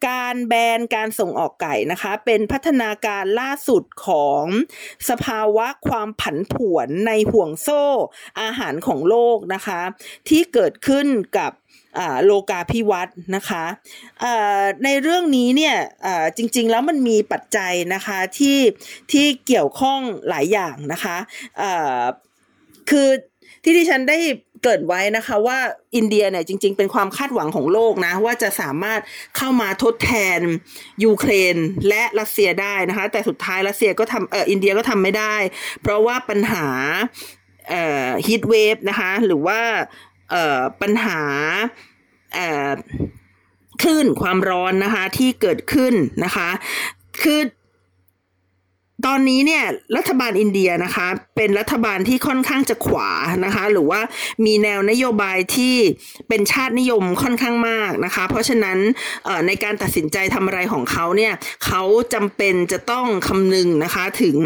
[0.08, 4.44] การแบนการส่งออกไก่นะคะ เป็นพัฒนาการล่าสุดของ
[5.08, 7.84] สภาวะความผันผวนในห่วงโซ่
[8.40, 9.80] อาหารของโลกนะคะ
[10.28, 11.06] ที่เกิดขึ้น
[11.38, 11.52] กับ
[12.24, 13.64] โลกาพิวัตรนะคะ
[14.84, 15.76] ในเรื่องนี้เนี่ย
[16.36, 18.58] จริงๆแล้วมันมีปัจจัยนะคะที่
[19.12, 21.16] ที่เกี่ยวข้องหลายอย่างนะคะ
[22.90, 23.08] คือ
[23.62, 24.18] ที่ที่ฉันได้
[24.64, 25.58] เกิดไว้นะคะว่า
[25.96, 29.00] อินเดียเนี่ยจริง ๆ เป็นความคาดหวังของโลกนะ ว่าจะสามารถ
[29.36, 31.56] เข้ามาทดแทยูเครน
[31.88, 35.36] และรัสเซียได้นะคะ แต่สุดท้ายรัสเซียก็ทำเอออินเดียก็ทำไม่ได้
[35.82, 36.66] เพราะว่าปัญหา
[37.68, 39.60] เอ่อ heat wave นะคะหรือว่า
[40.80, 41.22] ปัญหา
[42.34, 42.70] เอ่อ
[43.82, 46.48] คลื่นความร้อนนะคะที่เกิดขึ้นนะคะ
[47.22, 47.40] คือ
[49.06, 49.64] ตอนนี้เนี่ย
[49.96, 53.10] รัฐบาลอินเดียนะคะเป็นรัฐบาลที่ค่อนข้างจะขวา
[53.44, 54.00] นะคะหรือว่า
[54.44, 55.76] มีแนวนโยบายที่
[56.28, 58.78] เป็นชาตินิยมค่อนข้างมากนะคะเพราะฉะนั้น
[59.46, 61.32] ในการตัดสินใจทำอะไรของเขาเนี่ย
[61.66, 61.82] เขา
[62.14, 64.36] จำเป็นจะต้องคำนึงนะคะถึง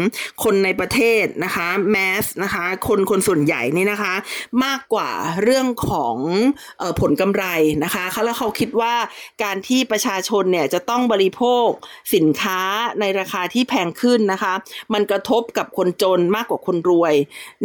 [0.43, 4.13] คนในประเทศนะคะแมสนะคะคนคนส่วนใหญ่นี่นะคะ
[4.65, 5.11] มากกว่า
[5.43, 6.17] เรื่องของ
[6.81, 7.45] อผลกำไร
[7.83, 8.95] นะคะแล้วเขาคิดว่า
[9.43, 11.67] การที่ประชาชนเนี่ยจะต้องบริโภค
[12.15, 12.59] สินค้า
[12.99, 14.53] ในราคาที่แพงขึ้นนะคะคะ
[14.93, 17.13] มันกระทบกับคนจนมากกว่าคนรวย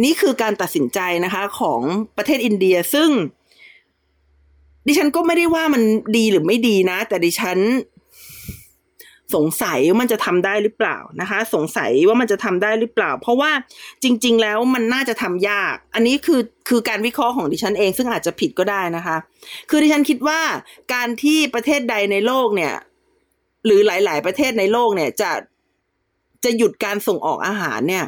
[0.03, 1.81] นี่คือการตัดสินใจนะคะของ
[2.17, 3.09] ประเทศอินเดียซึ่ง
[4.87, 5.83] ดิฉันก็ไม่ได้ว่ามัน
[6.17, 7.59] ดีหรือไม่ดีนะ แต่ดิฉัน
[9.35, 13.51] สงสัยว่ามันจะทำได้หรือเปล่านะคะ สงสัยว่ามันจะทำได้หรือเปล่า เพราะว่า
[14.03, 19.17] จริง ๆ แล้วมันน่าจะทำยาก อันนี้คือคือการวิเคราะห์ของดิฉันเองซึ่งอาจจะผิดก็ได้นะคะ
[19.69, 20.41] คือดิฉันคิดว่า
[20.93, 22.73] การที่ประเทศใดในโลกเนี่ย
[23.65, 25.31] หรือหลาย ๆ ประเทศในโลกเนี่ยจะ
[26.43, 28.05] จะหยุดการส่งออกอาหารเนี่ย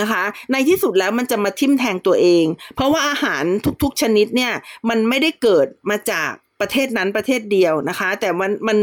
[0.00, 3.44] นะคะ ในที่สุดแล้วมันจะมาทิ่มแทงตัวเอง เพราะว่าอาหาร
[3.82, 4.52] ทุกๆชนิดเนี่ย
[4.88, 8.78] มันไม่ได้เกิดมาจากประเทศนั้นประเทศเดียวนะคะ แต่มันมัน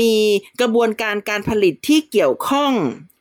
[0.00, 0.14] มี
[0.60, 2.72] กระบวนการการผลิตที่เกี่ยวข้อง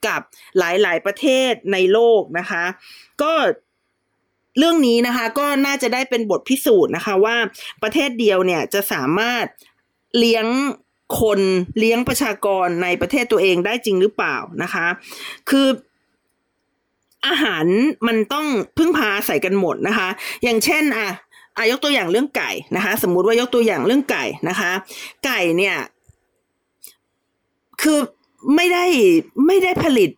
[0.08, 0.22] กับ
[0.58, 2.64] หลายๆประเทศในโลกนะคะ
[3.22, 3.34] ก็
[4.58, 7.38] เรื่องนี้นะคะก็น่าจะได้เป็นบทพิสูจน์นะคะว่า
[7.84, 9.46] ประเทศเดียวเนี่ยจะสามารถ
[10.18, 10.46] เลี้ยง
[11.20, 11.40] คน
[11.78, 14.86] เลี้ยงประชากรในประเทศตัวเองได้จริงหรือเปล่านะคะ
[15.50, 15.68] คือ
[17.28, 17.66] อาหาร
[18.08, 20.08] มันต้องพึ่งพาใส่กันหมดนะคะ
[20.44, 21.10] อย่างเช่นอะ
[21.58, 24.72] อายกตัวอย่างเรื่องไก่นะคะ สมมุติว่ายกตัวอย่างเรื่องไก่นะคะ
[25.26, 25.76] ไก่เนี่ย
[27.82, 28.00] คือ
[28.56, 28.86] ไม่ได้
[29.48, 30.10] ไม่ได้ผลิต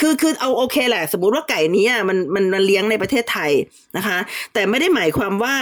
[0.00, 3.50] คือคือเอาโอเคแหละ สมมุติว่าไก่นี้มันมันมันเลี้ยงในประเทศไทย
[3.96, 4.18] นะคะ
[4.52, 5.54] แต่ไม่ได้หมายความว่า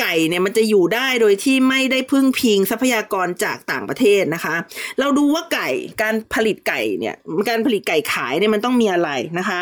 [0.00, 4.54] ไก่เนี่ยมันจะอยู่ได้โดยที่ไม่ได้พึ่งพิงทรัพยากรจากต่างประเทศนะคะ
[5.00, 5.68] เราดูว่าไก่
[6.02, 7.14] การผลิตไก่เนี่ย
[7.48, 9.60] การผลิตไก่ขายเนี่ยมันต้องมีอะไรนะคะ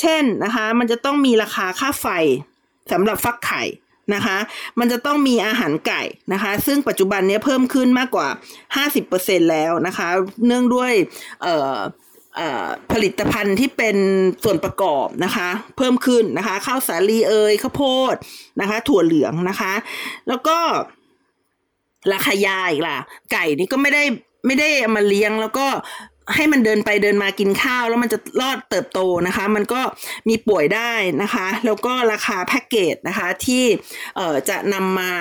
[0.00, 2.06] เช่นนะคะมันจะต้องมีราคาค่าไฟ
[2.92, 3.62] สำหรับฟักไข่
[4.14, 4.36] นะคะ
[4.78, 8.28] มันจะต้องมีอาหารไก่นะคะ ซึ่งปัจจุบันนี้เพิ่มขึ้นมากกว่า
[8.88, 10.08] 50%แล้วนะคะ
[10.46, 10.92] เนื่องด้วย
[11.42, 11.76] เอ่อ
[12.92, 13.96] ผลิตภัณฑ์ที่เป็น
[14.44, 18.14] ส่วนประกอบนะคะ เพิ่มขึ้นนะคะ ข้าวสาลีเอยข้าวโพด
[18.60, 19.72] นะคะ ถั่วเหลืองนะคะ
[20.28, 20.58] แล้วก็
[22.12, 22.98] ราคายาอีกล่ะ
[23.32, 24.02] ไก่นี่ก็ไม่ได้
[24.46, 25.66] ไม่ได้เอามาเลี้ยงแล้วก็
[26.34, 29.80] ให้มันเดินไปเดินมากินข้าว แล้วมันจะรอดเติบโตนะคะ มันก็
[30.28, 30.92] มีป่วยได้
[31.22, 33.64] นะคะ แล้วก็ราคาแพ็กเกจนะคะที่
[34.16, 35.12] เอ่อจะนำมา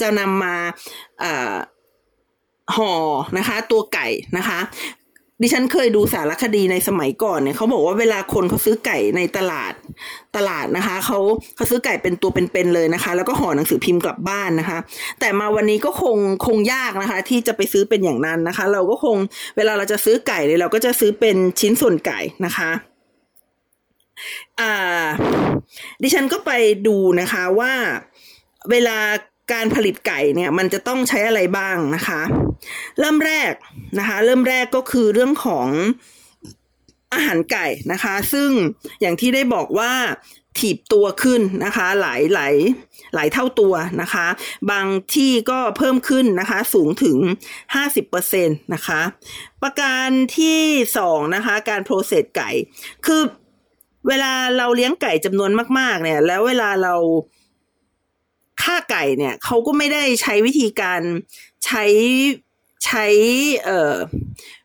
[0.00, 0.54] จะนำมา
[1.20, 1.54] เอ่อ
[2.76, 2.92] ห่อ
[3.38, 4.06] นะคะ ตัวไก่
[4.36, 4.58] นะคะ
[5.42, 9.72] ดิฉันเคยดูสารคดีในสมัยก่อนเนี่ยเขาบอกว่าเวลาคนเขาซื้อไก่ในตลาด
[10.36, 11.18] ตลาดนะคะเขา
[11.56, 14.78] เขาซื้อไก่เป็นตัวเป็นๆเลยนะคะ แล้วก็ห่อหนังสือพิมพ์กลับบ้านนะคะ
[15.20, 19.16] แต่มาวันนี้ก็คงคงยากนะคะ ที่จะไปซื้อเป็นอย่างนั้นนะคะ เราก็คง
[19.56, 22.70] เวลาเราจะซื้อไก่เลยเราก็จะซื้อเป็นชิ้นส่วนไก่นะคะ
[24.60, 25.06] อ่า
[26.02, 26.50] ดิฉันก็ไป
[26.86, 27.72] ดูนะคะว่า
[28.70, 28.98] เวลา
[29.52, 32.20] การผลิตไก่เนี่ยมันจะต้องใช้อะไรบ้างนะคะ
[32.98, 33.52] เริ่มแรก
[33.98, 35.68] นะคะ เริ่มแรกก็คือเรื่องของ
[37.14, 38.50] อาหารไก่นะคะ ซึ่ง
[39.00, 39.92] อย่างที่ได้บอกว่า
[40.58, 42.54] ถีบตัวขึ้นนะคะ หลายหลาย
[43.14, 44.26] หลายเท่าตัวนะคะ
[44.70, 47.16] บางที่ก็เพิ่มขึ้นนะคะ สูงถึง
[47.96, 49.00] 50%นะคะ
[49.62, 50.60] ประการที่
[50.98, 52.50] สองนะคะ การโปรเซสไก่
[53.06, 53.22] คือ
[54.08, 56.94] เวลาเราเลี้ยงไก่จำนวนมาก ๆ เนี่ย แล้วเวลาเรา
[58.62, 61.00] ฆ่าไก่เนี่ยเขาก็ไม่ได้ใช้วิธีการ
[61.64, 61.84] ใช้
[62.86, 63.06] ใช้
[63.64, 63.94] เอ่อ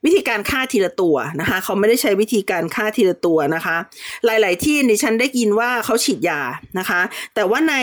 [0.05, 3.77] วิธีการฆ่าทีละตัวนะคะเขาไม่ได้ใช้วิธีการฆ่าทีละตัวนะคะ
[4.25, 6.41] หลาย ๆ ที่ดิฉันได้ยินว่าเขาฉีดยา
[6.79, 7.01] นะคะ
[7.35, 7.75] แต่ว่าใน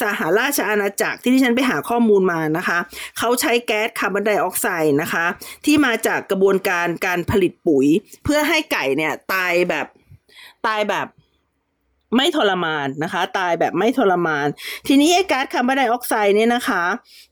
[0.00, 2.78] สหราชอาณาจักรที่ดิฉันไปหาข้อมูลมานะคะ
[3.18, 5.26] เขาใช้แก๊สคาร์บอนไดออกไซด์นะคะ
[5.64, 7.86] ที่มาจากกระบวนการการผลิตปุ๋ย
[8.24, 9.86] เพื่อให้ไก่เนี่ยตายแบบ
[10.66, 11.06] ตายแบบ
[12.16, 14.46] ไม่ทรมานนะคะ ตายแบบไม่ทรมาน
[14.86, 16.82] ทีนี้ไอ้ก๊าซคาร์บอนไดออกไซด์เนี่ยนะคะ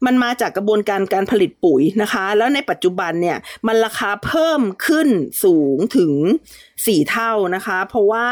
[0.06, 5.08] มันมาจากกระบวนการการผลิตปุ๋ยนะคะ แล้วในปัจจุบันเนี่ยมันราคาเพิ่มขึ้น
[5.44, 6.12] สูงถึง
[6.86, 8.26] สี่เท่านะคะ เพราะว่า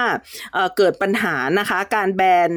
[0.52, 2.50] เเกิดปัญหานะคะการแบน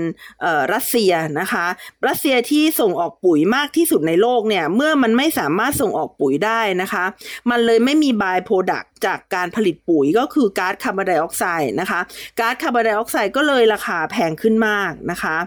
[0.74, 1.66] รัสเซียนะคะ
[2.08, 7.06] รัสเซียที่ส่งออกปุ๋ยมากที่สุดในโลกเนี่ยเมื่อมันไม่สามารถส่งออกปุ๋ยได้นะคะ
[7.50, 12.00] มันเลยไม่มีบายโปรดักจากการผลิตปุ๋ยก็คือก๊าซคาร์บอนไดออกไซด์นะคะ
[12.40, 15.38] ก๊าซคาร์บอนไดออกไซด์ก็เลยราคาแพงขึ้นมากนะคะ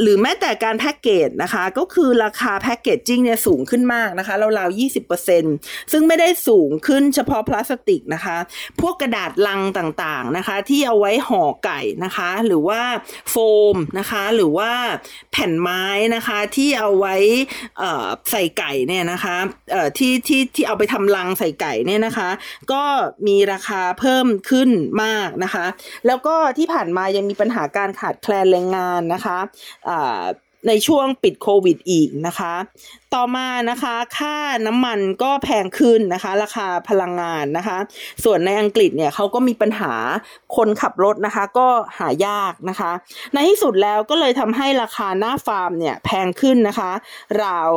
[0.00, 5.44] หรือแม้แต่การแพ็กเกจนะคะ ก็คือราคาแพ็กเกจจิ้งเนี่ยสูงขึ้นมากนะคะราวๆยี่สิบเปอร์เซ็น
[5.92, 8.36] ซึ่งไม่ได้สูงขึ้นเฉพาะพลาสติกนะคะ
[8.80, 12.82] พวกกระดาษลังต่างๆนะคะ ที่เอาไว้ห่อไก่นะคะ หรือว่า
[13.30, 13.34] โฟ
[13.74, 14.72] มนะคะ หรือว่า
[15.32, 17.16] แผ่นไม้นะคะที่เอาไว้
[18.30, 19.36] ใส่ไก่เนี่ยนะคะ
[19.98, 22.28] ที่ที่ที่เอาไปทำลังใส่ไก่เนี่ยนะคะ
[22.72, 22.82] ก็
[23.26, 24.70] มีราคาเพิ่มขึ้น
[25.02, 25.66] มากนะคะ
[26.06, 29.38] แล้วก็ที่ผ่านมายังมีปัญหาการขาดแคลนแรงงานนะคะ
[30.68, 32.54] ในช่วงปิดโควิดอีกนะคะ
[33.14, 37.78] ต่อมานะคะค่าน้ำมันก็แพงขึ้นนะคะ ราคาพลังงานนะคะ
[38.24, 39.92] ส่วนในอังกฤษเนี่ยเขาก็มีปัญหา
[40.56, 41.68] คนขับรถนะคะ ก็
[41.98, 42.90] หายากนะคะ
[43.32, 46.90] ในที่สุดแล้วก็เลยทำให้ราคาหน้าฟาร์มเนี่ยแพงขึ้นนะคะ
[47.42, 47.68] ราว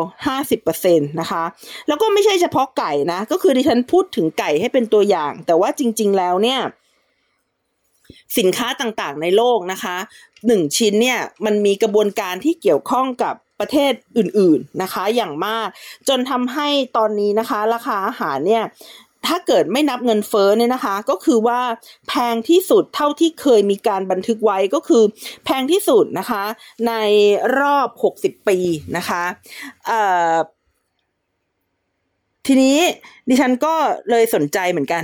[0.56, 1.44] 50%นะคะ
[1.88, 6.62] แล้วก็ไม่ใช่เฉพาะไก่นะ ก็คือดิฉันพูดถึงไก่ให้เป็นตัวอย่าง แต่ว่าจริง ๆ แล้วเนี่ย
[8.38, 9.98] สินค้าต่างๆในโลกนะคะ
[10.48, 15.68] หนึ่งชิ้นเนี่ยมันมีกระบวนการที่เกี่ยวข้องกับประเทศอื่นๆนะคะอย่างมาก
[16.08, 18.66] จนทำให้ตอนนี้นะคะ ราคาอาหารเนี่ย
[19.28, 21.60] ถ้าเกิดไม่นับเงินเฟ้อเนี่ยนะคะ ก็คือว่า
[22.08, 25.04] แพงที่สุดเท่าที่เคยมีการบันทึกไว้ก็คือ
[25.46, 26.44] แพงที่สุดนะคะ
[26.88, 26.94] ใน
[27.60, 27.88] รอบ
[28.22, 28.58] 60 ปี
[28.98, 29.24] นะคะ
[29.88, 30.36] เอ่อ
[32.52, 32.78] ทีนี้
[33.30, 33.76] ดิฉันก็
[34.10, 35.04] เลยสนใจเหมือนกัน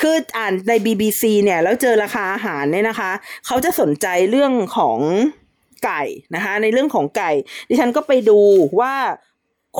[0.00, 3.10] คืออ่านใน BBC เนี่ยแล้วเจอราคาอาหารเนี่ยนะคะ
[3.46, 4.98] เขาจะสนใจเรื่องของ
[5.84, 6.02] ไก่
[6.34, 7.32] นะคะ ในเรื่องของไก่
[7.68, 8.40] ดิฉันก็ไปดู
[8.80, 8.94] ว่า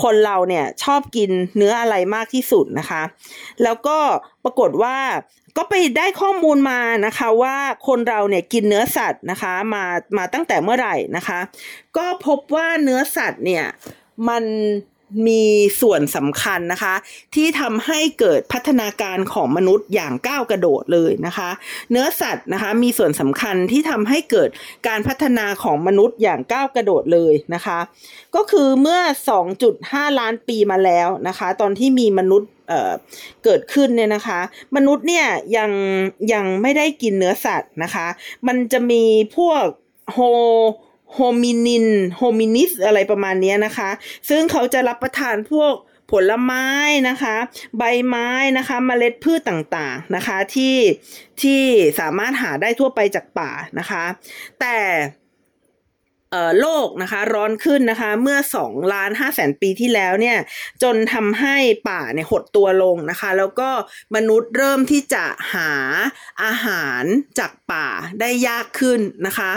[0.03, 3.03] คนเราเนี่ยชอบกินเนื้ออะไรมากที่สุดนะคะ
[3.63, 3.99] แล้วก็
[4.45, 4.97] ปรากฏว่า
[5.57, 7.57] ก็ไปได้ข้อมูลมานะคะว่า
[7.89, 9.85] คนเราเนี่ยกินเนื้อสัตว์นะคะมา
[10.17, 11.39] มาตั้งแต่เมื่อไหร่นะคะ
[11.97, 13.65] ก็พบว่าเนื้อสัตว์เนี่ย
[14.29, 14.45] มัน
[15.27, 15.45] มี
[15.81, 16.95] ส่วนสำคัญนะคะ
[17.35, 21.51] ที่ทำให้เกิดพัฒนาการของมนุษย์อย่างก้าวกระโดดเลยนะคะ
[21.91, 24.49] เนื้อสัตว์นะคะมีส่วนสำคัญที่ทำให้เกิด
[24.89, 27.79] การพัฒนาของมนุษย์อย่างก้าวกระโดดเลยนะคะ
[28.35, 29.01] ก็คือเมื่อ
[29.61, 34.41] 2.5 ล้านปีมาแล้วนะคะ ตอนที่มีมนุษย์เเกิดขึ้นเนี่ยนะคะ
[34.77, 35.71] มนุษย์เนี่ยยัง
[36.33, 38.07] ยังไม่ได้กินเนื้อสัตว์นะคะ
[38.47, 39.03] มันจะมี
[39.37, 39.65] พวก
[40.13, 43.91] ho hominin hominis อะไรประมาณนี้นะคะ
[44.29, 45.75] ซึ่งเขาจะรับประทานพวก
[46.13, 46.67] ผลไม้
[47.09, 47.37] นะคะ
[47.79, 50.77] ใบไม้นะคะเมล็ดพืชต่างๆนะคะที่
[51.43, 51.63] ที่
[52.01, 54.05] สามารถหาได้ทั่วไปจากป่านะคะ
[54.61, 54.77] แต่
[56.61, 60.39] โลกนะคะร้อนขึ้นนะคะเมื่อ2ล้าน5แสนปีที่แล้วเนี่ย
[60.83, 61.57] จนทำให้
[61.89, 63.71] ป่าเนี่ยหดตัวลงนะคะ แล้วก็
[64.15, 65.73] มนุษย์เริ่มที่จะหา
[66.45, 67.05] อาหาร
[67.39, 67.89] จากป่า
[68.21, 69.51] ได้ยากขึ้นนะคะ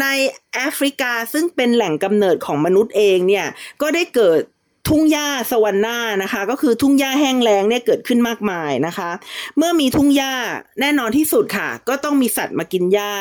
[0.00, 0.06] ใน
[0.54, 3.46] แอฟริกาซึ่งเป็นแหล่งกำเนิดของมนุษย์เองเนี่ย
[3.82, 4.40] ก็ได้เกิด
[4.88, 9.10] ทุ่งหญ้าสวรรค์นานะคะ ก็คือทุ่งหญ้าแห้งแล้งเนี่ยเกิดขึ้นมากมายนะคะ
[9.56, 10.34] เมื่อมีทุ่งหญ้า
[10.80, 13.12] แน่นอนที่สุดค่ะ ก็ต้องมีสัตว์มากินหญ้า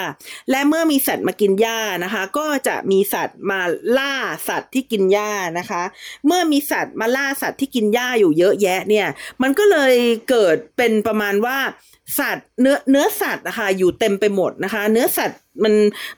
[0.51, 3.61] และเมื่อมีสัตว์มากินหญ้านะคะ ก็จะมีสัตว์มา
[3.97, 4.13] ล่า
[4.49, 5.83] สัตว์ที่กินหญ้านะคะ
[6.25, 9.07] เมื่อมีสัตว์มาล่าสัตว์ที่กินหญ้าอยู่เยอะแยะเนี่ย
[9.41, 9.95] มันก็เลย
[10.29, 11.57] เกิดเป็นประมาณว่า
[12.19, 15.73] สัตว์เนื้อเนื้อสัตว์นะคะอยู่เต็มไปหมดนะคะ เนื้อสัตว์มัน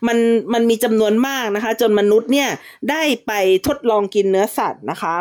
[0.08, 0.18] มัน
[0.54, 2.50] มันมีจำนวนมากนะคะ จนมนุษย์เนี่ย
[2.90, 3.32] ได้ไป
[3.68, 5.16] ทดลองกินเนื้อสัตว์นะคะ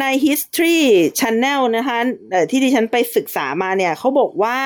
[0.00, 0.80] ใน history
[1.18, 1.98] channel นะคะ
[2.50, 4.58] ที่ดิฉันไปศึกษามาเนี่ยเขาบอกว่า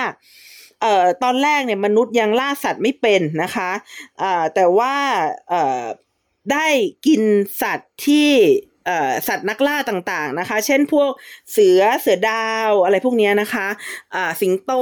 [0.82, 3.70] เอ่อตอนแรกเนี่ยมนุษย์ยังล่าสัตว์ไม่เป็นนะคะ
[4.18, 4.94] เอ่อแต่ว่า
[5.48, 5.84] เอ่อ
[6.52, 6.66] ได้
[7.06, 7.22] กิน
[7.62, 8.30] สัตว์ที่
[9.28, 11.10] สัตว์นักล่าต่างๆนะคะ เช่นพวก
[11.52, 14.72] เสือเสือดาวอะไรพวกนี้นะคะะสิงโต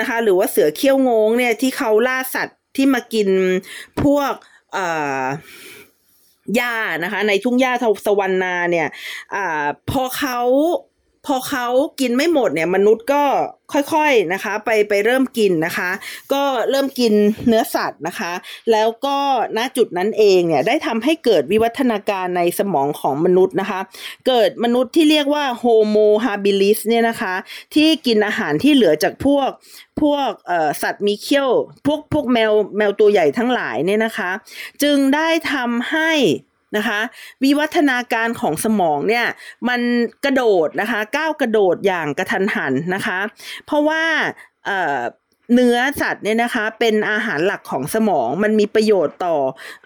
[0.00, 3.28] นะคะ หรือว่าเสือเขี้ยวงงเนี่ยที่เขาล่าสัตว์ที่มากิน
[4.02, 4.32] พวก
[6.56, 8.88] หญ้านะคะ ในทุ่งหญ้าทวสวรรณาเนี่ย
[9.34, 9.36] อ
[9.90, 10.38] พอเขา
[11.26, 11.66] พอเขา
[12.00, 13.22] กินไม่หมดเนี่ยมนุษย์ก็
[13.72, 15.90] ค่อยๆนะคะ ไปไปเริ่มกินนะคะ
[16.32, 17.12] ก็เริ่มกิน
[17.46, 18.32] เนื้อสัตว์นะคะ
[18.72, 19.16] แล้วก็
[19.56, 23.80] ณจุดนั้นเองเนี่ยได้ทำให้เกิดวิวัฒนาการในสมองของมนุษย์นะคะ
[24.26, 27.34] เกิดมนุษย์ที่เรียกว่า Homo habilis เนี่ยนะคะ
[27.74, 29.48] ที่กินอาหารที่เหลือจากพวก
[30.00, 30.30] พวก
[30.82, 31.50] สัตว์มีเขี้ยว
[31.86, 34.30] พวกพวกแมวแมวตัวใหญ่ทั้งหลายเนี่ยนะคะ
[34.82, 36.10] จึงได้ทำให้
[36.76, 37.00] นะคะ
[37.44, 39.26] วิวัฒนาการของสมองเนี่ย
[39.68, 39.80] มัน
[40.24, 43.18] กระโดดนะคะก้าวกระโดดอย่างกะทันหันนะคะ
[43.66, 44.02] เพราะว่า
[45.54, 49.36] เนื้อสัตว์เนี่ยนะคะเป็นอาหารหลักของสมองมันมีประโยชน์ต่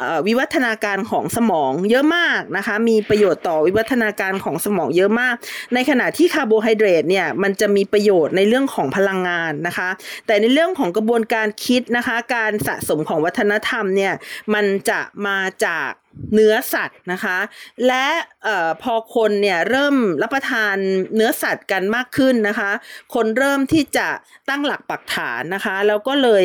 [0.01, 5.35] อวิวัฒนาการของสมองเยอะมากนะคะมีประโยชน์ต่อวิวัฒนาการของสมองเยอะมาก
[5.75, 9.88] ในขณะที่คาร์โบไฮเดรตเนี่ยมันจะมีประโยชน์ในเรื่องของพลังงานนะคะ
[10.27, 14.14] แต่ในเรื่องของกระบวนการคิดนะคะ การสะสมของวัฒนธรรมเนี่ย
[14.55, 15.90] มันจะมาจาก
[16.35, 17.38] เนื้อสัตว์นะคะ
[17.87, 18.07] และ
[18.46, 20.77] ออพอคนเนี่ยเริ่มรับประทาน
[21.14, 22.70] เนื้อสัตว์กันมากขึ้นนะคะ
[23.14, 24.09] คนเริ่มที่จะ
[24.48, 26.44] ตั้งหลักปักฐานนะคะ แล้วก็เลย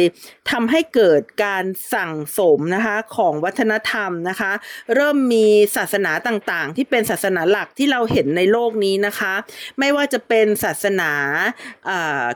[0.52, 4.52] ทำให้เกิดการสั่งสมนะคะของวัฒนธรรมนะคะ
[4.96, 9.34] เริ่มมีศาสนาต่างๆ ที่เป็นศาสนาหลักที่เราเห็นในโลกนี้นะคะ
[9.80, 11.12] ไม่ว่าจะเป็นศาสนา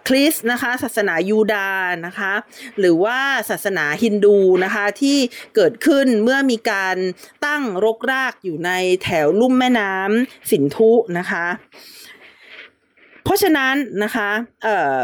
[0.07, 2.33] คริสต์นะคะ ศาสนายูดาห์นะคะ
[2.79, 3.19] หรือว่า
[3.49, 5.17] ศาสนาฮินดูนะคะที่
[5.55, 6.97] เกิดขึ้นเมื่อมีการ
[7.45, 8.71] ตั้งรกรากอยู่ใน
[9.03, 11.45] แถวลุ่มแม่น้ำสินธุนะคะ
[13.23, 14.29] เพราะฉะนั้นนะคะ
[14.63, 14.95] เอ่อ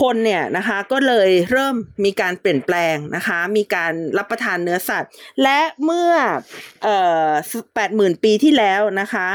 [0.00, 5.10] คนเนี่ยนะคะก็เลยเริ่มมีการเปลี่ยนแปลงนะคะ มีการรับประทานเนื้อสัตว์
[5.42, 6.12] และเมื่อ
[6.82, 6.96] เอ่
[7.26, 7.30] อ
[7.74, 9.28] แปดหมื่นปีที่แล้วนะคะ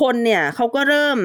[0.00, 1.18] คนเนี่ยเขาก็เริ่ม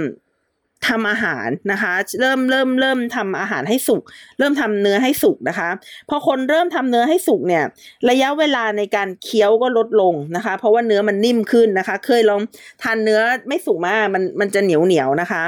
[0.88, 4.02] ทำอาหารนะคะ เริ่มเริ่มเริ่มทำอาหารให้สุก
[4.40, 5.70] เริ่มทำเนื้อให้สุกนะคะ
[6.10, 7.64] พอคนเริ่มทำเนื้อให้สุกเนี่ย
[8.10, 12.42] ระยะเวลาในการเคี้ยวก็ลดลงนะคะ เพราะว่าเนื้อมันนิ่มขึ้นนะคะ เคยลอง
[12.84, 15.44] ทานเนื้อไม่สุกมากมันมันจะเหนียวเหนียวนะคะ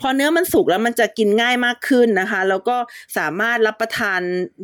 [0.00, 2.76] พอเนื้อมันสุกแล้วมันจะกินง่ายมากขึ้นนะคะ แล้วก็
[3.18, 4.20] สามารถรับประทาน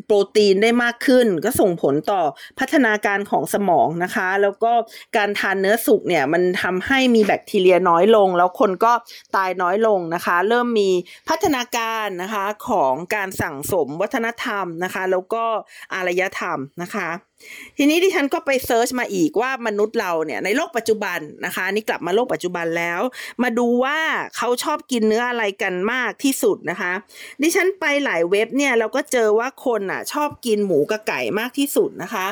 [0.07, 2.23] โปรตีนได้มากขึ้น ก็ส่งผลต่อ
[2.59, 4.73] พัฒนาการของสมองนะคะ แล้วก็
[5.17, 8.93] การทานเนื้อสุกเนี่ยมันทำให้มีแบคทีเรียน้อยลง แล้วคนก็
[9.37, 10.91] ตายน้อยลงนะคะ เริ่มมี
[11.29, 15.45] พัฒนาการนะคะของการสั่งสมวัฒนธรรมนะคะ แล้วก็
[15.95, 17.09] อารยธรรมนะคะ
[17.79, 23.01] ทีนี้ดิฉันก็ไป search มาอีกว่ามนุษย์เราเนี่ยในโลกปัจจุบันนะคะนี่กลับมาโลกปัจจุบันแล้ว
[23.43, 23.99] มาดูว่า
[24.37, 26.93] เขาชอบกินเนื้ออะไรกันมากที่สุดนะคะ
[27.43, 32.27] ดิฉันไปหลายเว็บเนี่ยเราก็เจอว่าคนอะชอบกินหมูกับไก่มากที่สุดนะคะ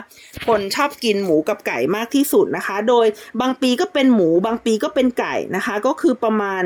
[0.48, 3.06] คนชอบกินหมูกับไก่มากที่สุดนะคะ โดย
[3.40, 6.62] บางปีก็เป็นหมูบางปีก็เป็นไก่นะคะ ก็คือประมาณ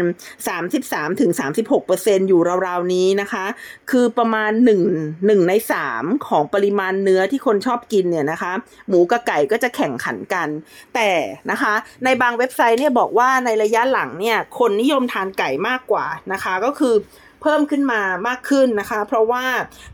[1.19, 3.45] 33-36%อยู่ราวๆนี้นะคะ
[3.91, 4.51] คือประมาณ
[4.97, 5.53] 1 1ใน
[5.91, 8.53] 3ของปริมาณเนื้อที่คนชอบกินเนี่ยนะคะ
[8.89, 10.49] หมูกับไก่ก็จะแข่งขันกัน
[10.95, 11.11] แต่
[11.51, 11.75] นะคะ
[12.05, 16.97] ในบางเว็บไซต์เนี่ยบอกว่าในระยะหลังเนี่ยคนนิยมทานไก่มากกว่านะคะ ก็คือ
[17.43, 19.45] เพิ่มขึ้นมามากขึ้นนะคะ เพราะว่า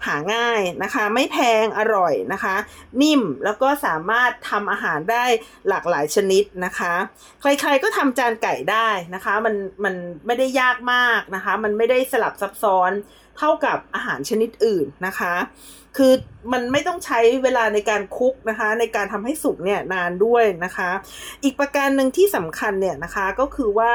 [0.06, 2.54] หาง่ายนะคะ ไม่แพงอร่อยนะคะ
[3.02, 5.24] นิ่มแล้วก็สามารถทำอาหารได้
[5.68, 6.94] หลากหลายชนิดนะคะ
[7.40, 9.94] ใครๆก็ทำจานไก่ได้นะคะ มันมัน
[10.26, 12.92] ไม่ได้ยากมากนะคะ มันไม่ได้สลับซับซ้อน
[13.38, 15.34] เท่ากับอาหารชนิดอื่นนะคะ
[15.96, 16.12] คือ
[16.52, 20.90] มันไม่ต้องใช้เวลาในการคุกนะคะ ในการทำให้สุกเนี่ยนานด้วยนะคะ
[21.44, 23.92] อีกประการหนึ่งที่สำคัญเนี่ยนะคะก็คือว่า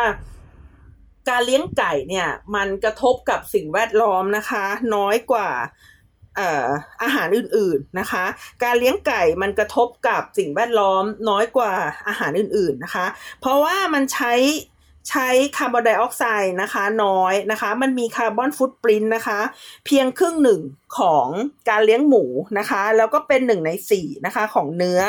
[1.30, 5.50] การเลี้ยงไก่เนี่ยมันกระทบกับสิ่งแวดล้อมนะคะ น้อยกว่า
[7.04, 8.26] อาหารอื่นๆนะคะ
[8.64, 11.74] การเลี้ยงไก่มันกระทบกับสิ่งแวดล้อมน้อยกว่า
[12.08, 13.06] อาหารอื่นๆนะคะ
[13.42, 14.34] เพราะว่ามันใช้
[15.10, 15.28] ใช้
[15.58, 19.40] คาร์บอนไดออกไซด์นะคะน้อยนะคะ มันมี carbon footprint นะคะ
[19.86, 20.62] เพียงครึ่งหนึ่ง
[20.98, 21.28] ของ
[21.70, 22.24] การเลี้ยงหมู
[22.60, 25.02] นะคะ แล้วก็เป็นหนึ่งในสี่นะคะของเนื้อ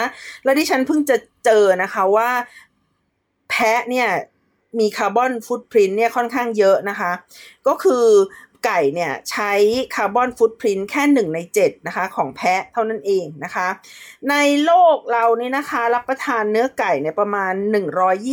[0.45, 2.31] แล้วที่ฉันเพิ่งจะเจอนะคะว่า
[3.51, 4.09] แพะเนี่ย
[4.79, 7.11] มีคาร์บอนฟุตปรินต์เนี่ยค่อนข้างเยอะนะคะ
[7.67, 8.07] ก็คือ
[8.67, 9.53] ไก่เนี่ยใช้
[9.95, 13.69] คาร์บอนฟุตปรินแค่หนึ่งในเจ็ดนะคะของแพะเท่านั้นเองนะคะ
[14.31, 14.35] ใน
[14.65, 17.53] โลกเรานี่นะคะรับประทานเนื้อไก่เนี่ยประมาณ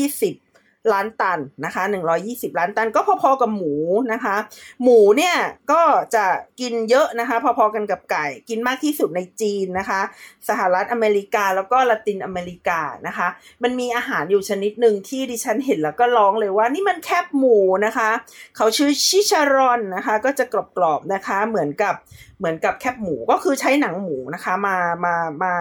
[0.01, 0.45] 120
[0.94, 1.84] ล้านตันนะคะ
[2.22, 3.76] 120 ล้านตันก็พอๆกับหมู
[4.14, 4.36] นะคะ
[4.84, 5.36] หมูเนี่ย
[5.72, 5.82] ก็
[6.16, 6.26] จะ
[6.60, 10.02] กินเยอะนะคะ พอๆกันกับไก่ กินมากที่สุดในจีนนะคะ
[10.50, 13.28] สหรัฐอเมริกาแล้วก็ละตินอเมริกานะคะ
[13.64, 18.10] มันมีอาหารอยู่ชนิดหนึ่งที่ดิฉันเห็นแล้วก็ร้องเลยว่านี่มันแคบหมูนะคะ
[18.56, 21.96] เขาชื่อชิชารอนนะคะ ก็จะกรอบๆนะคะเหมือนกับ
[22.40, 25.54] เหมือนกับแคบหมูก็คือใช้หนังหมูนะคะมามามา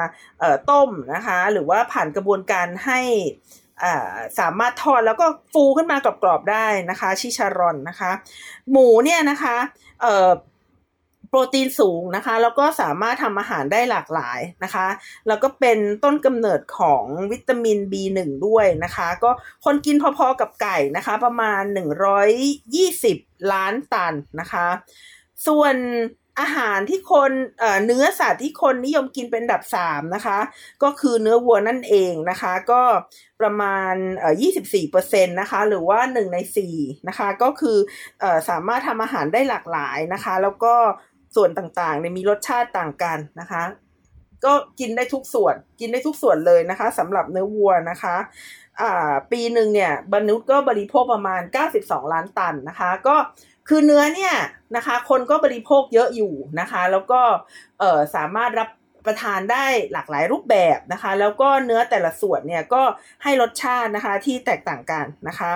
[0.70, 3.00] ต้มนะคะ หรือว่าผ่านกระบวนการให้
[4.38, 8.10] สามารถทอดแล้วก็ฟูขึ้นมากรอบๆได้นะคะ ชิชารอนนะคะ
[8.70, 9.56] หมูเนี่ยนะคะ
[11.28, 14.86] โปรตีนสูงนะคะ แล้วก็สามารถทำอาหารได้หลากหลายนะคะ
[15.28, 19.30] แล้วก็เป็นต้นกำเนิดของวิตามิน B1 ด้วยนะคะ ก็
[19.64, 21.62] คนกินพอๆกับไก่นะคะ ประมาณ
[22.56, 24.66] 120 ล้านตันนะคะ
[25.46, 25.74] ส่วน
[26.40, 27.32] อาหารที่คน
[27.86, 30.38] เนื้อสัตว์ที่คนนิยมกินเป็นดับสามนะคะ
[30.82, 32.82] ก็คือเนื้อวัวนั่นเองนะคะ ก็
[33.40, 34.34] ประมาณเอ่อ
[34.82, 36.38] 24%นะคะ หรือว่า 1 ใน
[36.72, 37.78] 4 นะคะ ก็คือ
[38.22, 40.74] อสามารถทำอาหารได้หลากหลายนะคะ แล้วก็
[41.36, 43.62] ส่วนต่างๆเนี่ยมีรสชาติต่างกันนะคะ
[44.44, 48.16] ก็กินได้ทุกส่วน กินได้ทุกส่วนเลยนะคะสำหรับเนื้อวัวนะคะ
[49.32, 51.42] ปีหนึ่งเนี่ยบรรนุษย์ก็บริโภคประมาณ
[51.76, 53.16] 92 ล้านตันนะคะ ก็
[53.68, 54.34] คือเนื้อเนี่ย
[54.76, 57.20] นะคะ คนก็บริโภคเยอะอยู่นะคะ แล้วก็
[57.78, 58.68] เออสามารถรับ
[59.06, 62.82] ประทานได้หลากหลายรูปแบบนะคะ แล้วก็เนื้อแต่ละส่วนเนี่ยก็
[63.22, 65.52] ให้รสชาตินะคะที่แตกต่างกันนะคะ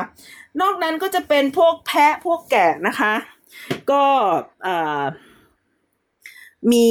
[0.61, 3.15] นอกนั้นก็จะเป็นพวกแพะพวกแกะนะคะ
[3.91, 4.05] ก็
[6.73, 6.89] มี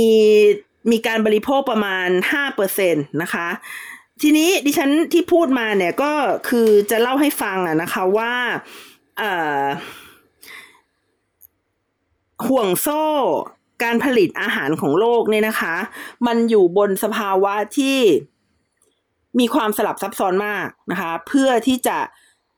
[0.91, 3.47] มีการบริโภคประมาณห้าเปอร์เซ็นตนะคะ
[4.21, 6.11] ทีนี้ดิฉันที่พูดมาเนี่ยก็
[6.49, 8.33] คือจะเล่าให้ฟังอะนะคะว่า
[9.17, 9.63] เอ่อ
[12.45, 13.03] ห่วงโซ่
[13.83, 15.75] การผลิตอาหารของโลกเนี่ยนะคะ
[16.27, 17.97] มันอยู่บนสภาวะที่
[19.39, 21.97] มีความสลับซับซ้อนมากนะคะ เพื่อที่จะ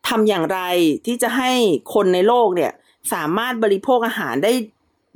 [0.07, 0.59] ทำอย่างไร
[1.07, 1.51] ที่จะให้
[1.93, 2.71] คนในโลกเนี่ย
[3.13, 4.53] สามารถบริโภคอาหารได้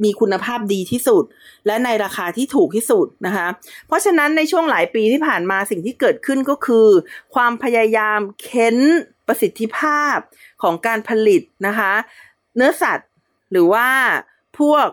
[0.04, 1.24] มีคุณภาพดีที่สุด
[1.66, 3.48] และในราคาที่ถูกที่สุดนะคะ
[3.88, 6.88] เพราะฉะนั้นในช่วงหลายปีที่ผ่านมาสิ่งที่เกิดขึ้นก็คือ
[7.36, 8.78] ความพยายามเค้น
[9.28, 10.18] ประสิทธิภาพ
[10.62, 11.94] ของการผลิตนะคะ
[12.56, 13.10] เนื้อสัตว์
[13.52, 13.88] หรือว่า
[14.60, 14.88] พวก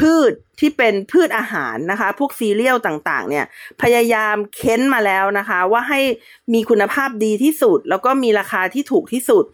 [0.00, 3.44] พืชที่เป็นพืชอาหารนะคะ พวกซีเรียลต่างๆ เนี่ย
[3.82, 6.00] พยายามเค้นมาแล้วนะคะ ว่าให้
[6.54, 9.44] มีคุณภาพดีที่สุด แล้วก็มีราคาที่ถูกที่สุด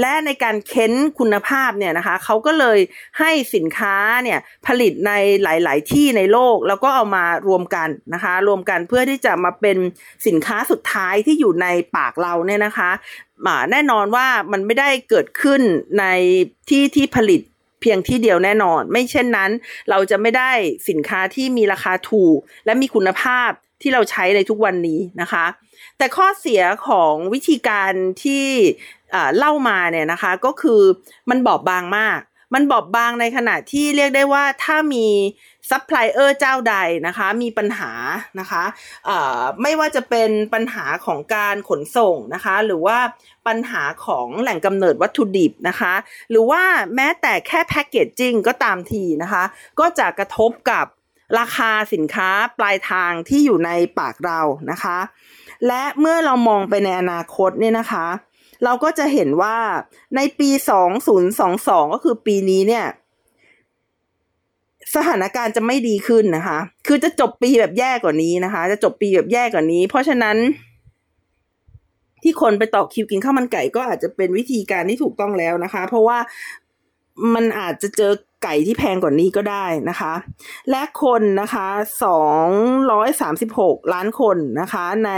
[0.00, 2.78] และในการเค้นคุณภาพเนี่ยนะคะเขาก็เลย
[3.18, 5.12] ให้สินค้าเนี่ยผลิตใน
[5.42, 9.76] หลาย ๆ ที่ในโลก แล้วก็เอามารวมกันนะคะ รวมกันเพื่อที่จะมาเป็น
[10.26, 11.66] สินค้าสุดท้ายที่อยู่ใน
[11.96, 12.90] ปากเราเนี่ยนะคะ
[13.70, 15.60] แน่นอนว่ามันไม่ได้เกิดขึ้น
[15.98, 16.04] ใน
[16.68, 17.42] ที่ที่ผลิต
[17.80, 19.50] เพียงที่เดียวแน่นอน ไม่เช่นนั้น
[19.90, 20.50] เราจะไม่ได้
[20.88, 23.50] สินค้าที่มีราคาถูก และมีคุณภาพ
[23.82, 25.46] ที่เราใช้ในทุกวันนี้นะคะ
[25.98, 28.46] แต่ข้อเสียของวิธีการที่
[29.36, 30.80] เล่ามาเนี่ยนะคะ ก็คือ
[31.30, 32.20] มันบอบบางมาก
[32.54, 35.06] มันบอบบางในขณะที่เรียกได้ว่าถ้ามี
[35.70, 37.92] ซัพพลายเออร์เจ้าใดนะคะมีปัญหา
[38.40, 38.64] นะคะ
[39.62, 42.98] ไม่ว่าจะเป็นปัญหาของการขนส่งนะคะหรือว่า
[43.46, 45.94] ปัญหาของแหล่งกำเนิดวัตถุดิบนะคะ
[46.30, 46.62] หรือว่า
[46.94, 49.44] แม้แต่แค่แพคเกจจิ้งก็ตามทีนะคะ
[49.80, 50.86] ก็จะกระทบกับ
[51.38, 54.40] ราคาสินค้าปลายทางที่อยู่ในปากเรา
[54.70, 54.98] นะคะ
[55.66, 58.06] และเมื่อเรามองไปในอนาคตเนี่ยนะคะ
[58.64, 59.56] เราก็จะเห็นว่า
[60.16, 60.50] ในปี
[61.22, 62.86] 2022 ก็คือปีนี้เนี่ย
[64.94, 70.36] สถานการณ์จะไม่ดีขึ้นนะคะ คือจะจบปีแบบแย่กว่านี้นะคะ จะจบปีแบบแย่กว่านี้ เพราะฉะนั้น
[72.22, 76.18] ที่คนไปต่อคิวกินข้าวมันไก่ก็อาจจะเป็นวิธีการที่ถูกต้องแล้วนะคะ เพราะว่า
[77.34, 78.12] มันอาจจะเจอ
[78.44, 80.14] ไก่ที่แพงกว่านี้ก็ได้นะคะ
[80.70, 81.68] และคนนะคะ
[83.16, 85.10] 236 ล้านคนนะคะใน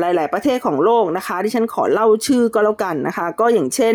[0.00, 3.94] หลาย ๆ ประเทศของโลกนะคะที่ฉันขอเล่าชื่อก็แล้วกันนะคะ ก็อย่างเช่น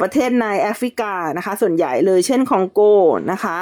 [0.00, 2.80] ประเทศในแอฟริกานะคะส่วนใหญ่เลยเช่นคองโก
[3.32, 3.58] นะคะ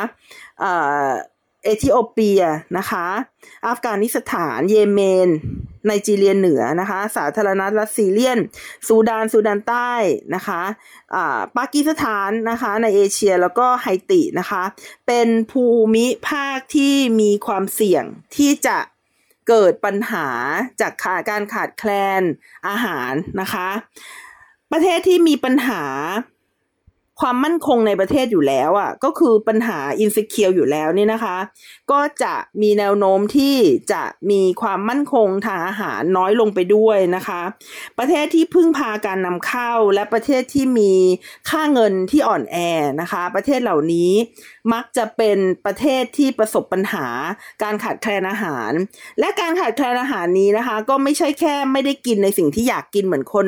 [1.64, 2.42] เอธิโอเปีย
[2.78, 3.06] นะคะ
[3.66, 5.28] อัฟกานิสถาน เยเมน
[5.86, 8.38] ไนจีเรียเหนือนะคะ สาธารณรัฐซีเรีย
[8.86, 9.92] ซูดาน ซูดานใต้
[10.34, 10.62] นะคะ
[11.14, 14.62] อ่าปากีสถานนะคะในเอเชียแล้วก็ไฮตินะคะ
[15.06, 18.04] เป็นภูมิภาคที่มีความเสี่ยง
[18.36, 18.78] ที่จะ
[19.48, 20.28] เกิดปัญหา
[20.80, 21.90] จากการขาดแคล
[22.20, 22.22] น
[22.68, 23.68] อาหารนะคะ
[24.72, 25.82] ประเทศที่มีปัญหา
[27.20, 31.36] ความมั่นคงในประเทศอยู่แล้วอะก็คือปัญหาอินสิเคียวอยู่แล้วนี่นะคะ
[31.92, 33.56] ก็จะมีแนวโน้มที่
[33.92, 37.42] จะมีความมั่นคงทางอาหารน้อยลงไปด้วยนะคะ
[37.98, 40.92] ประเทศที่พึ่งพาการนำเข้าและประเทศที่มี
[41.50, 42.56] ค่าเงินที่อ่อนแอ
[43.00, 44.10] นะคะ ประเทศเหล่านี้
[44.72, 47.06] มักจะเป็นประเทศที่ประสบปัญหา
[47.62, 48.72] การขาดแคลนอาหาร
[49.20, 53.46] และการขาดแคลนอาหารนี้นะคะ ก็ไม่ใช่แค่ไม่ได้กินในสิ่งที่อยากกินเหมือนคน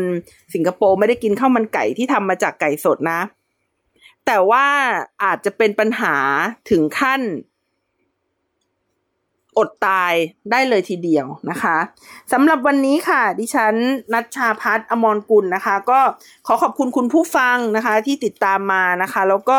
[0.55, 3.21] สิงคโปร์ไม่ได้กินข้าวมันไก่ที่ทำมาจากไก่สดนะ
[4.27, 4.67] แต่ว่า
[5.23, 6.17] อาจจะเป็นปัญหา
[6.71, 7.23] ถึงขั้น
[9.59, 10.15] อดตาย
[10.51, 11.77] ได้เลยทีเดียวนะคะ
[12.33, 13.75] สำหรับวันนี้ค่ะ ดิฉัน
[14.13, 16.01] นัชชาพัฒนอมรกุลนะคะ ก็
[16.47, 19.59] ขอขอบคุณคุณผู้ฟังนะคะ ที่ติดตามมานะคะ แล้วก็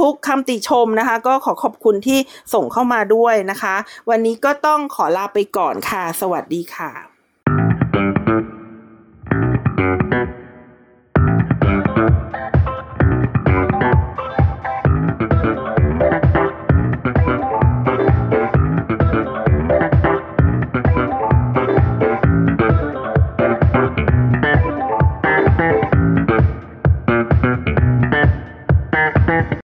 [0.00, 2.18] ทุกๆคำติชมนะคะ ก็ขอขอบคุณที่
[2.54, 3.74] ส่งเข้ามาด้วยนะคะ
[4.10, 6.90] วันนี้ก็ต้องขอลาไปก่อนค่ะ สวัสดีค่ะ
[10.10, 10.39] Thank you.